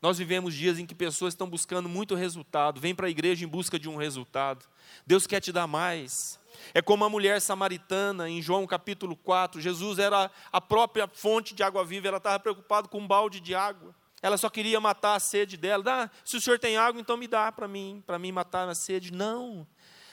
Nós 0.00 0.18
vivemos 0.18 0.54
dias 0.54 0.78
em 0.78 0.86
que 0.86 0.94
pessoas 0.94 1.32
estão 1.32 1.48
buscando 1.48 1.88
muito 1.88 2.14
resultado, 2.14 2.80
vem 2.80 2.94
para 2.94 3.06
a 3.06 3.10
igreja 3.10 3.44
em 3.44 3.48
busca 3.48 3.78
de 3.78 3.88
um 3.88 3.96
resultado. 3.96 4.64
Deus 5.06 5.26
quer 5.26 5.40
te 5.40 5.52
dar 5.52 5.66
mais. 5.66 6.38
É 6.74 6.82
como 6.82 7.04
a 7.04 7.08
mulher 7.08 7.40
samaritana 7.40 8.28
em 8.28 8.40
João 8.42 8.66
capítulo 8.66 9.16
4. 9.16 9.60
Jesus 9.60 9.98
era 9.98 10.30
a 10.52 10.60
própria 10.60 11.08
fonte 11.08 11.54
de 11.54 11.62
água 11.62 11.84
viva, 11.84 12.08
ela 12.08 12.18
estava 12.18 12.38
preocupada 12.38 12.88
com 12.88 12.98
um 12.98 13.06
balde 13.06 13.40
de 13.40 13.54
água. 13.54 13.94
Ela 14.22 14.36
só 14.36 14.48
queria 14.48 14.80
matar 14.80 15.14
a 15.14 15.20
sede 15.20 15.56
dela. 15.56 15.82
Dá, 15.82 16.10
se 16.24 16.36
o 16.36 16.40
senhor 16.40 16.58
tem 16.58 16.76
água, 16.76 17.00
então 17.00 17.16
me 17.16 17.28
dá 17.28 17.52
para 17.52 17.68
mim, 17.68 18.02
para 18.06 18.18
mim 18.18 18.32
matar 18.32 18.68
a 18.68 18.74
sede. 18.74 19.12
Não. 19.12 19.66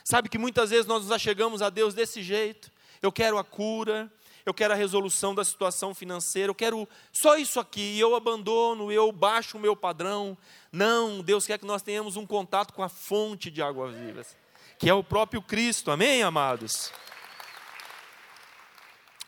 Sabe 0.04 0.28
que 0.28 0.38
muitas 0.38 0.70
vezes 0.70 0.86
nós 0.86 1.04
nos 1.04 1.12
achegamos 1.12 1.62
a 1.62 1.70
Deus 1.70 1.94
desse 1.94 2.22
jeito. 2.22 2.72
Eu 3.02 3.12
quero 3.12 3.38
a 3.38 3.44
cura, 3.44 4.12
eu 4.46 4.54
quero 4.54 4.74
a 4.74 4.78
resolução 4.78 5.34
da 5.34 5.44
situação 5.44 5.94
financeira, 5.94 6.50
eu 6.50 6.56
quero 6.56 6.88
só 7.12 7.38
isso 7.38 7.60
aqui, 7.60 8.00
eu 8.00 8.16
abandono, 8.16 8.92
eu 8.92 9.12
baixo 9.12 9.58
o 9.58 9.60
meu 9.60 9.76
padrão. 9.76 10.38
Não, 10.72 11.22
Deus 11.22 11.46
quer 11.46 11.58
que 11.58 11.66
nós 11.66 11.82
tenhamos 11.82 12.18
um 12.18 12.26
contato 12.26 12.74
com 12.74 12.84
a 12.84 12.90
fonte 12.90 13.50
de 13.50 13.62
águas 13.62 13.96
vivas, 13.96 14.36
que 14.78 14.90
é 14.90 14.94
o 14.94 15.04
próprio 15.04 15.42
Cristo, 15.42 15.92
amém, 15.92 16.24
amados? 16.24 16.92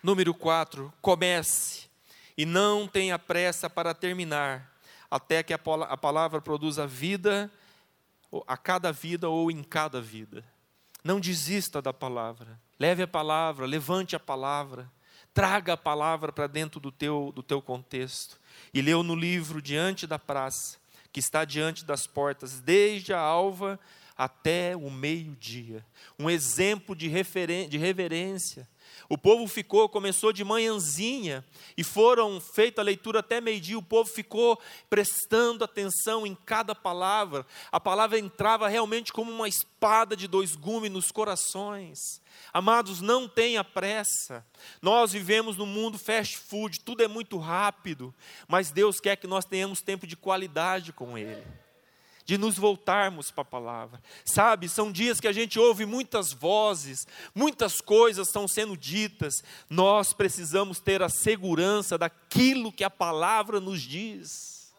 Número 0.04 0.34
4, 0.34 0.94
comece 1.02 1.90
e 2.38 2.46
não 2.46 2.88
tenha 2.88 3.18
pressa 3.18 3.70
para 3.70 3.94
terminar, 3.94 4.72
até 5.10 5.42
que 5.42 5.54
a 5.54 5.58
palavra 5.58 6.42
produza 6.42 6.86
vida 6.86 7.50
a 8.46 8.58
cada 8.58 8.92
vida 8.92 9.30
ou 9.30 9.50
em 9.50 9.64
cada 9.64 10.02
vida. 10.02 10.44
Não 11.04 11.20
desista 11.20 11.82
da 11.82 11.94
palavra. 11.94 12.60
Leve 12.78 13.04
a 13.04 13.08
palavra, 13.08 13.66
levante 13.66 14.16
a 14.16 14.20
palavra, 14.20 14.92
traga 15.36 15.74
a 15.74 15.78
palavra 15.78 16.32
para 16.32 16.48
dentro 16.48 16.80
do 16.80 16.94
teu, 16.94 17.34
do 17.36 17.44
teu 17.44 17.62
contexto. 17.62 18.40
E 18.74 18.82
leu 18.82 19.04
no 19.04 19.14
livro 19.14 19.62
Diante 19.62 20.08
da 20.08 20.18
Praça, 20.18 20.78
que 21.12 21.20
está 21.20 21.44
diante 21.44 21.84
das 21.84 22.08
portas, 22.08 22.62
desde 22.62 23.14
a 23.14 23.20
alva 23.20 23.78
até 24.18 24.76
o 24.76 24.90
meio-dia. 24.90 25.86
Um 26.18 26.30
exemplo 26.30 26.96
de, 26.96 27.10
de 27.10 27.78
reverência 27.78 28.68
o 29.08 29.18
povo 29.18 29.48
ficou, 29.48 29.88
começou 29.88 30.34
de 30.34 30.44
manhãzinha 30.44 31.46
e 31.78 31.84
foram 31.84 32.42
feita 32.42 32.82
a 32.82 32.84
leitura 32.84 33.20
até 33.20 33.40
meio-dia. 33.40 33.78
O 33.78 33.84
povo 33.84 34.10
ficou 34.10 34.60
prestando 34.90 35.64
atenção 35.64 36.26
em 36.26 36.34
cada 36.34 36.74
palavra. 36.74 37.46
A 37.72 37.80
palavra 37.80 38.18
entrava 38.18 38.68
realmente 38.68 39.14
como 39.14 39.32
uma 39.32 39.48
espada 39.48 40.16
de 40.16 40.28
dois 40.28 40.56
gumes 40.56 40.92
nos 40.92 41.12
corações. 41.12 42.00
Amados, 42.52 43.00
não 43.00 43.28
tenha 43.28 43.64
pressa. 43.64 44.46
Nós 44.82 45.12
vivemos 45.12 45.56
no 45.58 45.66
mundo 45.66 46.00
fast 46.00 46.38
food, 46.38 46.80
tudo 46.80 47.04
é 47.04 47.08
muito 47.08 47.38
rápido, 47.38 48.14
mas 48.48 48.72
Deus 48.72 49.00
quer 49.00 49.16
que 49.16 49.28
nós 49.28 49.46
tenhamos 49.46 49.82
tempo 49.82 50.08
de 50.08 50.18
qualidade 50.18 50.92
com 50.92 51.18
Ele 51.18 51.65
de 52.26 52.38
nos 52.38 52.58
voltarmos 52.58 53.30
para 53.30 53.44
a 53.44 53.46
palavra. 53.46 54.02
Sabe, 54.26 54.68
são 54.68 54.92
dias 54.92 55.20
que 55.20 55.28
a 55.28 55.32
gente 55.32 55.60
ouve 55.60 55.86
muitas 55.86 56.34
vozes, 56.34 57.08
muitas 57.36 57.80
coisas 57.80 58.28
estão 58.28 58.48
sendo 58.48 58.76
ditas. 58.76 59.44
Nós 59.70 60.12
precisamos 60.12 60.80
ter 60.80 61.04
a 61.04 61.10
segurança 61.10 61.98
daquilo 61.98 62.72
que 62.72 62.84
a 62.84 62.90
palavra 62.90 63.60
nos 63.60 63.82
diz. 63.82 64.74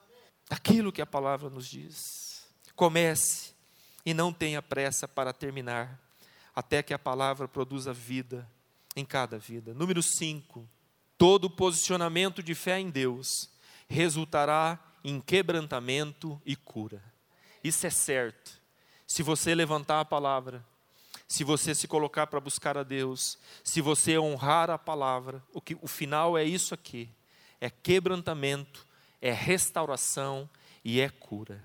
Daquilo 0.49 0.93
que 0.93 1.01
a 1.01 1.07
palavra 1.07 1.49
nos 1.49 1.69
diz. 1.69 2.45
Comece 2.75 3.55
e 4.05 4.13
não 4.13 4.33
tenha 4.33 4.61
pressa 4.61 5.09
para 5.09 5.33
terminar, 5.33 6.01
até 6.55 6.83
que 6.83 6.95
a 6.95 6.99
palavra 6.99 7.49
produza 7.49 7.93
vida 7.93 8.49
em 8.95 9.05
cada 9.05 9.39
vida. 9.39 9.73
Número 9.73 10.03
5. 10.03 10.69
Todo 11.17 11.51
posicionamento 11.51 12.43
de 12.43 12.55
fé 12.55 12.79
em 12.79 12.91
Deus 12.91 13.51
resultará 13.89 14.79
em 15.03 15.21
quebrantamento 15.21 16.41
e 16.45 16.55
cura. 16.55 17.03
Isso 17.67 17.85
é 17.85 17.91
certo. 17.91 18.53
Se 19.07 19.25
você 19.25 19.53
levantar 19.53 19.99
a 19.99 20.05
palavra, 20.05 20.65
se 21.27 21.43
você 21.43 21.75
se 21.75 21.89
colocar 21.89 22.29
para 22.29 22.39
buscar 22.39 22.79
a 22.79 22.85
Deus, 22.85 23.39
se 23.65 23.81
você 23.81 24.17
honrar 24.17 24.71
a 24.71 24.79
palavra, 24.79 25.43
o, 25.53 25.61
que, 25.61 25.77
o 25.83 25.89
final 25.89 26.39
é 26.39 26.45
isso 26.45 26.73
aqui: 26.73 27.11
é 27.61 27.69
quebrantamento, 27.69 28.87
é 29.21 29.33
restauração 29.33 30.49
e 30.85 31.01
é 31.01 31.09
cura. 31.09 31.61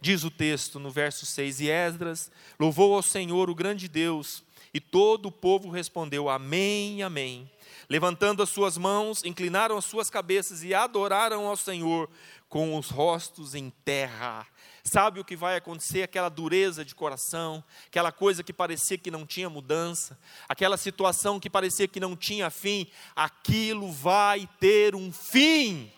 Diz 0.00 0.24
o 0.24 0.30
texto 0.30 0.80
no 0.80 0.90
verso 0.90 1.26
6: 1.26 1.60
E 1.60 1.68
Esdras 1.68 2.30
louvou 2.58 2.94
ao 2.94 3.02
Senhor, 3.02 3.50
o 3.50 3.54
grande 3.54 3.88
Deus, 3.88 4.42
e 4.72 4.80
todo 4.80 5.26
o 5.26 5.32
povo 5.32 5.70
respondeu: 5.70 6.28
Amém, 6.28 7.02
Amém. 7.02 7.50
Levantando 7.88 8.42
as 8.42 8.48
suas 8.48 8.78
mãos, 8.78 9.24
inclinaram 9.24 9.76
as 9.76 9.84
suas 9.84 10.08
cabeças 10.08 10.62
e 10.62 10.72
adoraram 10.72 11.46
ao 11.46 11.56
Senhor 11.56 12.08
com 12.48 12.76
os 12.78 12.88
rostos 12.88 13.54
em 13.54 13.70
terra 13.84 14.46
sabe 14.84 15.20
o 15.20 15.24
que 15.24 15.36
vai 15.36 15.56
acontecer, 15.56 16.02
aquela 16.02 16.28
dureza 16.28 16.84
de 16.84 16.94
coração, 16.94 17.62
aquela 17.86 18.10
coisa 18.10 18.42
que 18.42 18.52
parecia 18.52 18.98
que 18.98 19.10
não 19.10 19.24
tinha 19.24 19.48
mudança, 19.48 20.18
aquela 20.48 20.76
situação 20.76 21.38
que 21.38 21.48
parecia 21.48 21.86
que 21.86 22.00
não 22.00 22.16
tinha 22.16 22.50
fim, 22.50 22.86
aquilo 23.14 23.90
vai 23.92 24.48
ter 24.58 24.94
um 24.94 25.12
fim. 25.12 25.90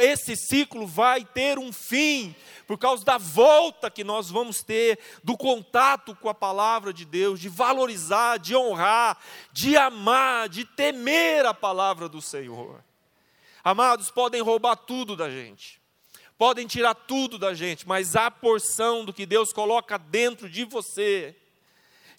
Esse 0.00 0.36
ciclo 0.36 0.86
vai 0.86 1.24
ter 1.24 1.58
um 1.58 1.72
fim, 1.72 2.34
por 2.66 2.78
causa 2.78 3.04
da 3.04 3.18
volta 3.18 3.90
que 3.90 4.04
nós 4.04 4.30
vamos 4.30 4.62
ter, 4.62 4.98
do 5.22 5.36
contato 5.36 6.14
com 6.16 6.28
a 6.28 6.34
palavra 6.34 6.92
de 6.92 7.04
Deus, 7.04 7.40
de 7.40 7.48
valorizar, 7.48 8.38
de 8.38 8.56
honrar, 8.56 9.18
de 9.52 9.76
amar, 9.76 10.48
de 10.48 10.64
temer 10.64 11.44
a 11.46 11.54
palavra 11.54 12.08
do 12.08 12.22
Senhor. 12.22 12.82
Amados, 13.64 14.10
podem 14.10 14.40
roubar 14.40 14.76
tudo 14.76 15.16
da 15.16 15.30
gente, 15.30 15.80
podem 16.36 16.66
tirar 16.66 16.94
tudo 16.94 17.38
da 17.38 17.54
gente, 17.54 17.86
mas 17.86 18.16
a 18.16 18.30
porção 18.30 19.04
do 19.04 19.12
que 19.12 19.26
Deus 19.26 19.52
coloca 19.52 19.98
dentro 19.98 20.48
de 20.48 20.64
você. 20.64 21.36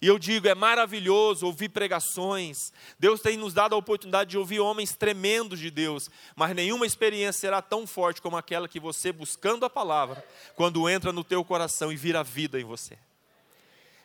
E 0.04 0.06
eu 0.06 0.18
digo, 0.18 0.46
é 0.46 0.54
maravilhoso 0.54 1.46
ouvir 1.46 1.70
pregações. 1.70 2.74
Deus 2.98 3.22
tem 3.22 3.38
nos 3.38 3.54
dado 3.54 3.74
a 3.74 3.78
oportunidade 3.78 4.28
de 4.32 4.36
ouvir 4.36 4.60
homens 4.60 4.94
tremendos 4.94 5.58
de 5.58 5.70
Deus, 5.70 6.10
mas 6.36 6.54
nenhuma 6.54 6.84
experiência 6.84 7.40
será 7.40 7.62
tão 7.62 7.86
forte 7.86 8.20
como 8.20 8.36
aquela 8.36 8.68
que 8.68 8.78
você 8.78 9.10
buscando 9.10 9.64
a 9.64 9.70
palavra, 9.70 10.22
quando 10.56 10.90
entra 10.90 11.10
no 11.10 11.24
teu 11.24 11.42
coração 11.42 11.90
e 11.90 11.96
vira 11.96 12.22
vida 12.22 12.60
em 12.60 12.64
você. 12.64 12.98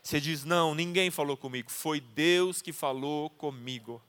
Você 0.02 0.22
diz: 0.22 0.46
"Não, 0.46 0.74
ninguém 0.74 1.12
falou 1.12 1.36
comigo, 1.36 1.70
foi 1.70 2.00
Deus 2.00 2.62
que 2.62 2.72
falou 2.72 3.30
comigo". 3.32 4.02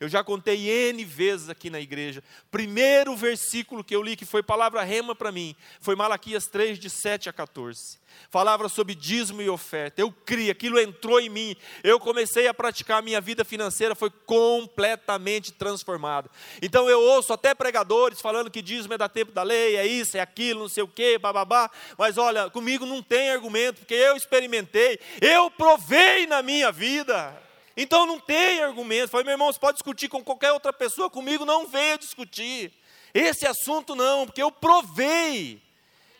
Eu 0.00 0.08
já 0.08 0.22
contei 0.22 0.68
N 0.68 1.04
vezes 1.04 1.48
aqui 1.48 1.68
na 1.68 1.80
igreja. 1.80 2.22
Primeiro 2.52 3.16
versículo 3.16 3.82
que 3.82 3.96
eu 3.96 4.02
li, 4.02 4.14
que 4.14 4.24
foi 4.24 4.44
palavra 4.44 4.84
rema 4.84 5.12
para 5.12 5.32
mim, 5.32 5.56
foi 5.80 5.96
Malaquias 5.96 6.46
3, 6.46 6.78
de 6.78 6.88
7 6.88 7.28
a 7.28 7.32
14. 7.32 7.98
Falava 8.30 8.68
sobre 8.68 8.94
dízimo 8.94 9.42
e 9.42 9.48
oferta. 9.48 10.00
Eu 10.00 10.12
criei, 10.12 10.50
aquilo 10.50 10.78
entrou 10.78 11.18
em 11.18 11.28
mim. 11.28 11.56
Eu 11.82 11.98
comecei 11.98 12.46
a 12.46 12.54
praticar 12.54 13.02
minha 13.02 13.20
vida 13.20 13.44
financeira, 13.44 13.96
foi 13.96 14.10
completamente 14.24 15.50
transformada. 15.50 16.30
Então 16.62 16.88
eu 16.88 17.00
ouço 17.00 17.32
até 17.32 17.52
pregadores 17.52 18.20
falando 18.20 18.52
que 18.52 18.62
dízimo 18.62 18.94
é 18.94 18.98
da 18.98 19.08
tempo 19.08 19.32
da 19.32 19.42
lei, 19.42 19.74
é 19.74 19.84
isso, 19.84 20.16
é 20.16 20.20
aquilo, 20.20 20.60
não 20.60 20.68
sei 20.68 20.84
o 20.84 20.88
quê, 20.88 21.18
bababá. 21.18 21.68
Mas 21.98 22.16
olha, 22.16 22.48
comigo 22.50 22.86
não 22.86 23.02
tem 23.02 23.30
argumento, 23.30 23.80
porque 23.80 23.94
eu 23.94 24.16
experimentei, 24.16 25.00
eu 25.20 25.50
provei 25.50 26.24
na 26.28 26.40
minha 26.40 26.70
vida. 26.70 27.47
Então 27.80 28.04
não 28.04 28.18
tem 28.18 28.60
argumento. 28.60 29.10
Falei, 29.10 29.24
meu 29.24 29.34
irmão, 29.34 29.52
você 29.52 29.58
pode 29.58 29.76
discutir 29.76 30.08
com 30.08 30.22
qualquer 30.24 30.50
outra 30.50 30.72
pessoa, 30.72 31.08
comigo 31.08 31.44
não 31.44 31.68
venha 31.68 31.96
discutir. 31.96 32.72
Esse 33.14 33.46
assunto 33.46 33.94
não, 33.94 34.26
porque 34.26 34.42
eu 34.42 34.50
provei. 34.50 35.62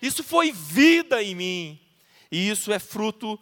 Isso 0.00 0.22
foi 0.22 0.52
vida 0.52 1.20
em 1.20 1.34
mim. 1.34 1.80
E 2.30 2.48
isso 2.48 2.72
é 2.72 2.78
fruto 2.78 3.36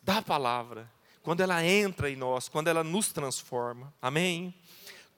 da 0.00 0.22
palavra. 0.22 0.88
Quando 1.24 1.40
ela 1.40 1.64
entra 1.66 2.08
em 2.08 2.14
nós, 2.14 2.48
quando 2.48 2.68
ela 2.68 2.84
nos 2.84 3.12
transforma. 3.12 3.92
Amém? 4.00 4.54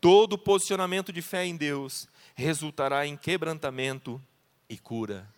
Todo 0.01 0.39
posicionamento 0.39 1.12
de 1.12 1.20
fé 1.20 1.45
em 1.45 1.55
Deus 1.55 2.09
resultará 2.35 3.07
em 3.07 3.14
quebrantamento 3.14 4.20
e 4.70 4.78
cura. 4.78 5.28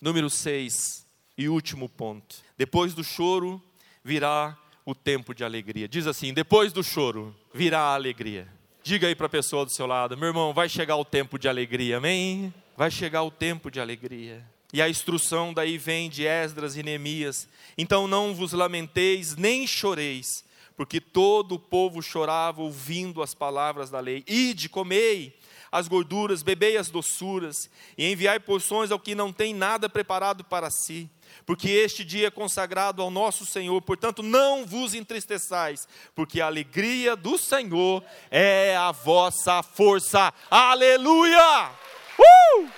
Número 0.00 0.30
6. 0.30 1.06
e 1.36 1.46
último 1.46 1.90
ponto. 1.90 2.36
Depois 2.56 2.94
do 2.94 3.04
choro 3.04 3.62
virá 4.02 4.58
o 4.88 4.94
tempo 4.94 5.34
de 5.34 5.44
alegria. 5.44 5.86
Diz 5.86 6.06
assim: 6.06 6.32
depois 6.32 6.72
do 6.72 6.82
choro 6.82 7.36
virá 7.52 7.78
a 7.78 7.94
alegria. 7.94 8.48
Diga 8.82 9.06
aí 9.06 9.14
para 9.14 9.26
a 9.26 9.28
pessoa 9.28 9.66
do 9.66 9.70
seu 9.70 9.86
lado, 9.86 10.16
meu 10.16 10.28
irmão, 10.28 10.54
vai 10.54 10.66
chegar 10.66 10.96
o 10.96 11.04
tempo 11.04 11.38
de 11.38 11.46
alegria, 11.46 11.98
amém? 11.98 12.54
Vai 12.74 12.90
chegar 12.90 13.22
o 13.22 13.30
tempo 13.30 13.70
de 13.70 13.78
alegria. 13.80 14.42
E 14.72 14.80
a 14.80 14.88
instrução 14.88 15.52
daí 15.52 15.76
vem 15.76 16.08
de 16.08 16.24
Esdras 16.24 16.74
e 16.74 16.82
Neemias. 16.82 17.46
Então 17.76 18.08
não 18.08 18.34
vos 18.34 18.54
lamenteis, 18.54 19.36
nem 19.36 19.66
choreis, 19.66 20.42
porque 20.74 21.02
todo 21.02 21.56
o 21.56 21.58
povo 21.58 22.00
chorava 22.00 22.62
ouvindo 22.62 23.22
as 23.22 23.34
palavras 23.34 23.90
da 23.90 24.00
lei. 24.00 24.24
Ide, 24.26 24.70
comei 24.70 25.38
as 25.70 25.86
gorduras, 25.86 26.42
bebei 26.42 26.78
as 26.78 26.88
doçuras, 26.88 27.68
e 27.98 28.10
enviai 28.10 28.40
porções 28.40 28.90
ao 28.90 28.98
que 28.98 29.14
não 29.14 29.34
tem 29.34 29.52
nada 29.52 29.86
preparado 29.86 30.42
para 30.42 30.70
si. 30.70 31.10
Porque 31.46 31.70
este 31.70 32.04
dia 32.04 32.28
é 32.28 32.30
consagrado 32.30 33.02
ao 33.02 33.10
nosso 33.10 33.46
Senhor, 33.46 33.80
portanto 33.82 34.22
não 34.22 34.66
vos 34.66 34.94
entristeçais, 34.94 35.88
porque 36.14 36.40
a 36.40 36.46
alegria 36.46 37.16
do 37.16 37.38
Senhor 37.38 38.04
é 38.30 38.76
a 38.76 38.92
vossa 38.92 39.62
força. 39.62 40.32
Aleluia! 40.50 41.70
Uh! 42.18 42.68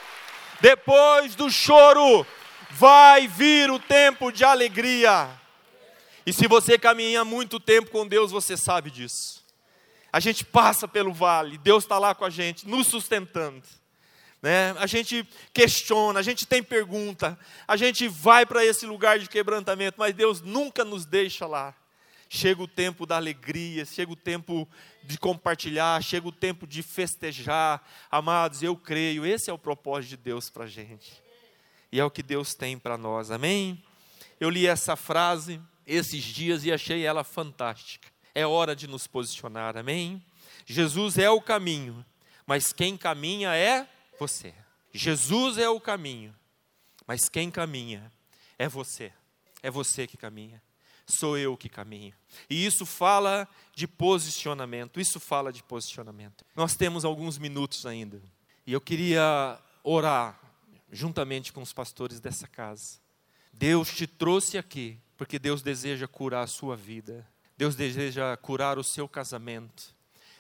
Depois 0.61 1.35
do 1.35 1.51
choro, 1.51 2.27
vai 2.71 3.27
vir 3.27 3.71
o 3.71 3.79
tempo 3.79 4.31
de 4.31 4.45
alegria. 4.45 5.29
E 6.27 6.33
se 6.33 6.47
você 6.47 6.79
caminha 6.79 7.25
muito 7.25 7.59
tempo 7.59 7.91
com 7.91 8.07
Deus, 8.07 8.31
você 8.31 8.57
sabe 8.57 8.91
disso. 8.91 9.45
A 10.13 10.21
gente 10.21 10.45
passa 10.45 10.87
pelo 10.87 11.13
vale, 11.13 11.57
Deus 11.59 11.85
está 11.85 11.99
lá 11.99 12.15
com 12.15 12.25
a 12.25 12.31
gente, 12.31 12.69
nos 12.69 12.87
sustentando. 12.89 13.63
Né? 14.43 14.71
A 14.79 14.87
gente 14.87 15.29
questiona, 15.53 16.21
a 16.21 16.23
gente 16.23 16.47
tem 16.47 16.63
pergunta, 16.63 17.39
a 17.69 17.77
gente 17.77 18.09
vai 18.09 18.47
para 18.47 18.65
esse 18.65 18.87
lugar 18.87 19.19
de 19.19 19.29
quebrantamento, 19.29 19.97
mas 19.99 20.15
Deus 20.15 20.41
nunca 20.41 20.85
nos 20.85 21.05
deixa 21.05 21.47
lá. 21.47 21.75
Chega 22.33 22.63
o 22.63 22.69
tempo 22.69 23.05
da 23.05 23.17
alegria, 23.17 23.85
chega 23.85 24.13
o 24.13 24.17
tempo 24.17 24.69
de 25.03 25.19
compartilhar, 25.19 26.01
chega 26.01 26.29
o 26.29 26.33
tempo 26.33 26.67
de 26.67 26.81
festejar. 26.81 27.85
Amados, 28.09 28.63
eu 28.63 28.77
creio, 28.77 29.27
esse 29.27 29.51
é 29.51 29.53
o 29.53 29.59
propósito 29.59 30.11
de 30.11 30.17
Deus 30.19 30.49
para 30.49 30.65
a 30.65 30.69
gente. 30.69 31.21
E 31.91 31.99
é 31.99 32.05
o 32.05 32.11
que 32.11 32.23
Deus 32.23 32.55
tem 32.55 32.79
para 32.79 32.97
nós, 32.97 33.33
amém? 33.33 33.83
Eu 34.39 34.49
li 34.49 34.67
essa 34.67 34.95
frase 34.95 35.61
esses 35.85 36.23
dias 36.23 36.65
e 36.65 36.73
achei 36.73 37.05
ela 37.05 37.25
fantástica. 37.25 38.09
É 38.33 38.47
hora 38.47 38.77
de 38.77 38.87
nos 38.87 39.09
posicionar, 39.09 39.77
amém? 39.77 40.25
Jesus 40.65 41.19
é 41.19 41.29
o 41.29 41.41
caminho, 41.41 42.07
mas 42.47 42.73
quem 42.73 42.97
caminha 42.97 43.57
é 43.57 43.89
você. 44.21 44.55
Jesus 44.93 45.59
é 45.59 45.69
o 45.69 45.81
caminho, 45.81 46.35
mas 47.07 47.29
quem 47.29 47.51
caminha 47.51 48.13
é 48.59 48.69
você. 48.69 49.13
É 49.63 49.71
você 49.71 50.07
que 50.07 50.17
caminha 50.17 50.63
sou 51.11 51.37
eu 51.37 51.57
que 51.57 51.69
caminho. 51.69 52.15
E 52.49 52.65
isso 52.65 52.87
fala 52.87 53.49
de 53.75 53.87
posicionamento, 53.87 55.01
isso 55.01 55.21
fala 55.21 55.53
de 55.53 55.63
posicionamento. 55.63 56.45
Nós 56.55 56.75
temos 56.75 57.05
alguns 57.05 57.37
minutos 57.37 57.85
ainda. 57.85 58.23
E 58.67 58.73
eu 58.73 58.81
queria 58.81 59.59
orar 59.83 60.41
juntamente 60.91 61.53
com 61.53 61.61
os 61.61 61.73
pastores 61.73 62.21
dessa 62.21 62.47
casa. 62.47 63.01
Deus 63.53 63.93
te 63.93 64.07
trouxe 64.07 64.57
aqui 64.57 64.99
porque 65.17 65.39
Deus 65.39 65.61
deseja 65.63 66.07
curar 66.07 66.45
a 66.45 66.47
sua 66.47 66.77
vida. 66.77 67.27
Deus 67.59 67.75
deseja 67.75 68.37
curar 68.37 68.79
o 68.79 68.85
seu 68.85 69.09
casamento. 69.09 69.95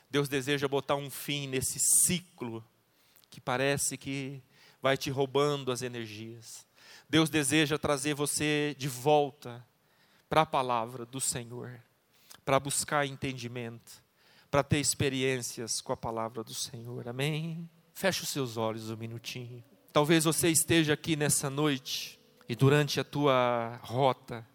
Deus 0.08 0.28
deseja 0.28 0.66
botar 0.66 0.96
um 0.96 1.10
fim 1.10 1.46
nesse 1.46 1.78
ciclo 2.06 2.64
que 3.30 3.40
parece 3.40 3.96
que 3.96 4.42
vai 4.82 4.96
te 4.96 5.10
roubando 5.10 5.70
as 5.70 5.82
energias. 5.82 6.66
Deus 7.08 7.30
deseja 7.30 7.78
trazer 7.78 8.14
você 8.14 8.74
de 8.78 8.88
volta 8.88 9.64
para 10.28 10.42
a 10.42 10.46
palavra 10.46 11.04
do 11.04 11.20
Senhor, 11.20 11.80
para 12.44 12.60
buscar 12.60 13.06
entendimento, 13.06 14.02
para 14.50 14.62
ter 14.62 14.78
experiências 14.78 15.80
com 15.80 15.92
a 15.92 15.96
palavra 15.96 16.42
do 16.42 16.54
Senhor. 16.54 17.08
Amém? 17.08 17.68
Feche 17.94 18.22
os 18.22 18.28
seus 18.28 18.56
olhos 18.56 18.90
um 18.90 18.96
minutinho. 18.96 19.62
Talvez 19.92 20.24
você 20.24 20.48
esteja 20.48 20.94
aqui 20.94 21.16
nessa 21.16 21.50
noite 21.50 22.18
e 22.48 22.54
durante 22.54 22.98
a 22.98 23.04
tua 23.04 23.78
rota, 23.82 24.46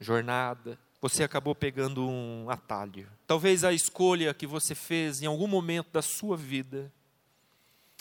jornada, 0.00 0.78
você 1.00 1.22
acabou 1.22 1.54
pegando 1.54 2.08
um 2.08 2.48
atalho. 2.48 3.08
Talvez 3.26 3.62
a 3.62 3.72
escolha 3.72 4.32
que 4.32 4.46
você 4.46 4.74
fez 4.74 5.20
em 5.20 5.26
algum 5.26 5.46
momento 5.46 5.90
da 5.92 6.00
sua 6.00 6.36
vida 6.36 6.92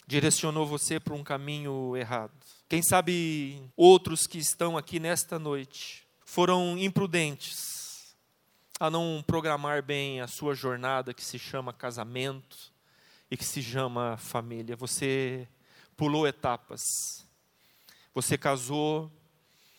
direcionou 0.07 0.65
você 0.65 0.99
para 0.99 1.13
um 1.13 1.23
caminho 1.23 1.95
errado. 1.95 2.31
Quem 2.67 2.81
sabe 2.81 3.61
outros 3.75 4.27
que 4.27 4.37
estão 4.37 4.77
aqui 4.77 4.99
nesta 4.99 5.37
noite 5.37 6.05
foram 6.25 6.77
imprudentes 6.77 8.15
a 8.79 8.89
não 8.89 9.23
programar 9.25 9.83
bem 9.83 10.19
a 10.19 10.27
sua 10.27 10.53
jornada 10.55 11.13
que 11.13 11.23
se 11.23 11.37
chama 11.37 11.71
casamento 11.71 12.57
e 13.29 13.37
que 13.37 13.45
se 13.45 13.61
chama 13.61 14.17
família. 14.17 14.75
Você 14.75 15.47
pulou 15.95 16.27
etapas. 16.27 17.25
Você 18.13 18.37
casou 18.37 19.11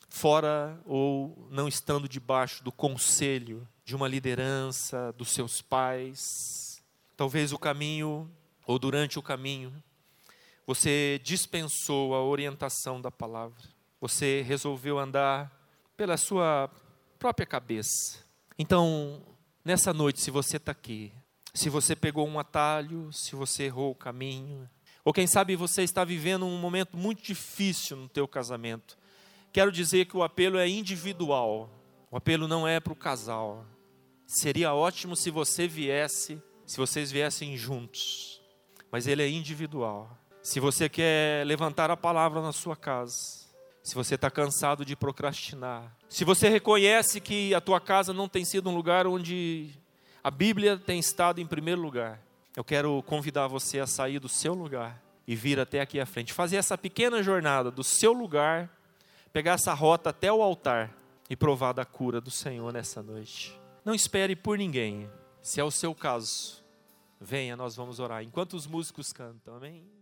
fora 0.09 0.81
ou 0.87 1.49
não 1.51 1.69
estando 1.69 2.09
debaixo 2.09 2.63
do 2.63 2.73
conselho 2.73 3.69
de 3.85 3.95
uma 3.95 4.09
liderança 4.09 5.13
dos 5.13 5.31
seus 5.31 5.61
pais. 5.61 6.83
Talvez 7.17 7.53
o 7.53 7.59
caminho 7.59 8.31
ou 8.67 8.79
durante 8.79 9.19
o 9.19 9.23
caminho 9.23 9.73
você 10.67 11.21
dispensou 11.23 12.15
a 12.15 12.23
orientação 12.23 13.01
da 13.01 13.11
palavra. 13.11 13.63
Você 14.01 14.43
resolveu 14.43 14.99
andar 14.99 15.53
pela 15.97 16.17
sua 16.17 16.71
própria 17.19 17.47
cabeça. 17.47 18.25
Então, 18.59 19.23
nessa 19.65 19.93
noite, 19.93 20.21
se 20.21 20.31
você 20.31 20.57
está 20.57 20.73
aqui, 20.73 21.13
se 21.53 21.69
você 21.69 21.95
pegou 21.95 22.27
um 22.27 22.39
atalho, 22.39 23.13
se 23.13 23.37
você 23.37 23.65
errou 23.65 23.93
o 23.93 23.95
caminho, 23.95 24.69
ou 25.05 25.13
quem 25.13 25.27
sabe 25.27 25.55
você 25.55 25.83
está 25.83 26.03
vivendo 26.03 26.47
um 26.47 26.59
momento 26.59 26.97
muito 26.97 27.23
difícil 27.23 27.97
no 27.97 28.09
teu 28.09 28.27
casamento, 28.27 28.97
quero 29.53 29.71
dizer 29.71 30.07
que 30.07 30.17
o 30.17 30.23
apelo 30.23 30.59
é 30.59 30.69
individual. 30.69 31.71
O 32.11 32.17
apelo 32.17 32.49
não 32.49 32.67
é 32.67 32.81
para 32.81 32.93
o 32.93 32.97
casal. 32.97 33.67
Seria 34.27 34.73
ótimo 34.73 35.15
se 35.15 35.31
você 35.31 35.69
viesse, 35.69 36.43
se 36.67 36.79
vocês 36.79 37.13
viessem 37.13 37.57
juntos, 37.57 38.41
mas 38.91 39.07
ele 39.07 39.23
é 39.23 39.29
individual. 39.29 40.19
Se 40.45 40.61
você 40.61 40.91
quer 40.91 41.47
levantar 41.47 41.91
a 41.91 41.97
palavra 41.97 42.43
na 42.43 42.53
sua 42.53 42.77
casa, 42.77 43.47
se 43.83 43.95
você 43.95 44.15
está 44.15 44.31
cansado 44.31 44.85
de 44.85 44.95
procrastinar, 44.95 45.97
se 46.07 46.23
você 46.23 46.51
reconhece 46.51 47.19
que 47.19 47.55
a 47.55 47.63
tua 47.63 47.81
casa 47.81 48.13
não 48.13 48.29
tem 48.29 48.45
sido 48.45 48.69
um 48.69 48.75
lugar 48.75 49.07
onde 49.07 49.71
a 50.23 50.31
Bíblia 50.31 50.77
tem 50.77 50.99
estado 50.99 51.41
em 51.41 51.47
primeiro 51.47 51.81
lugar, 51.81 52.21
eu 52.55 52.63
quero 52.63 53.03
convidar 53.05 53.47
você 53.47 53.81
a 53.81 53.87
sair 53.87 54.19
do 54.19 54.29
seu 54.29 54.53
lugar 54.53 55.03
e 55.27 55.35
vir 55.35 55.59
até 55.59 55.81
aqui 55.81 55.99
à 55.99 56.05
frente, 56.05 56.35
fazer 56.35 56.57
essa 56.57 56.77
pequena 56.77 57.23
jornada 57.23 57.71
do 57.71 57.83
seu 57.83 58.13
lugar, 58.13 58.69
pegar 59.33 59.53
essa 59.53 59.73
rota 59.73 60.11
até 60.11 60.31
o 60.31 60.43
altar 60.43 60.95
e 61.31 61.35
provar 61.35 61.73
da 61.73 61.87
cura 61.87 62.21
do 62.21 62.31
Senhor 62.31 62.71
nessa 62.71 63.03
noite. 63.03 63.59
Não 63.83 63.95
espere 63.95 64.37
por 64.37 64.59
ninguém. 64.59 65.11
Se 65.41 65.59
é 65.59 65.65
o 65.65 65.71
seu 65.71 65.95
caso, 65.95 66.63
venha, 67.19 67.57
nós 67.57 67.75
vamos 67.75 67.99
orar. 67.99 68.23
Enquanto 68.23 68.53
os 68.53 68.67
músicos 68.67 69.11
cantam, 69.11 69.57
amém? 69.57 69.94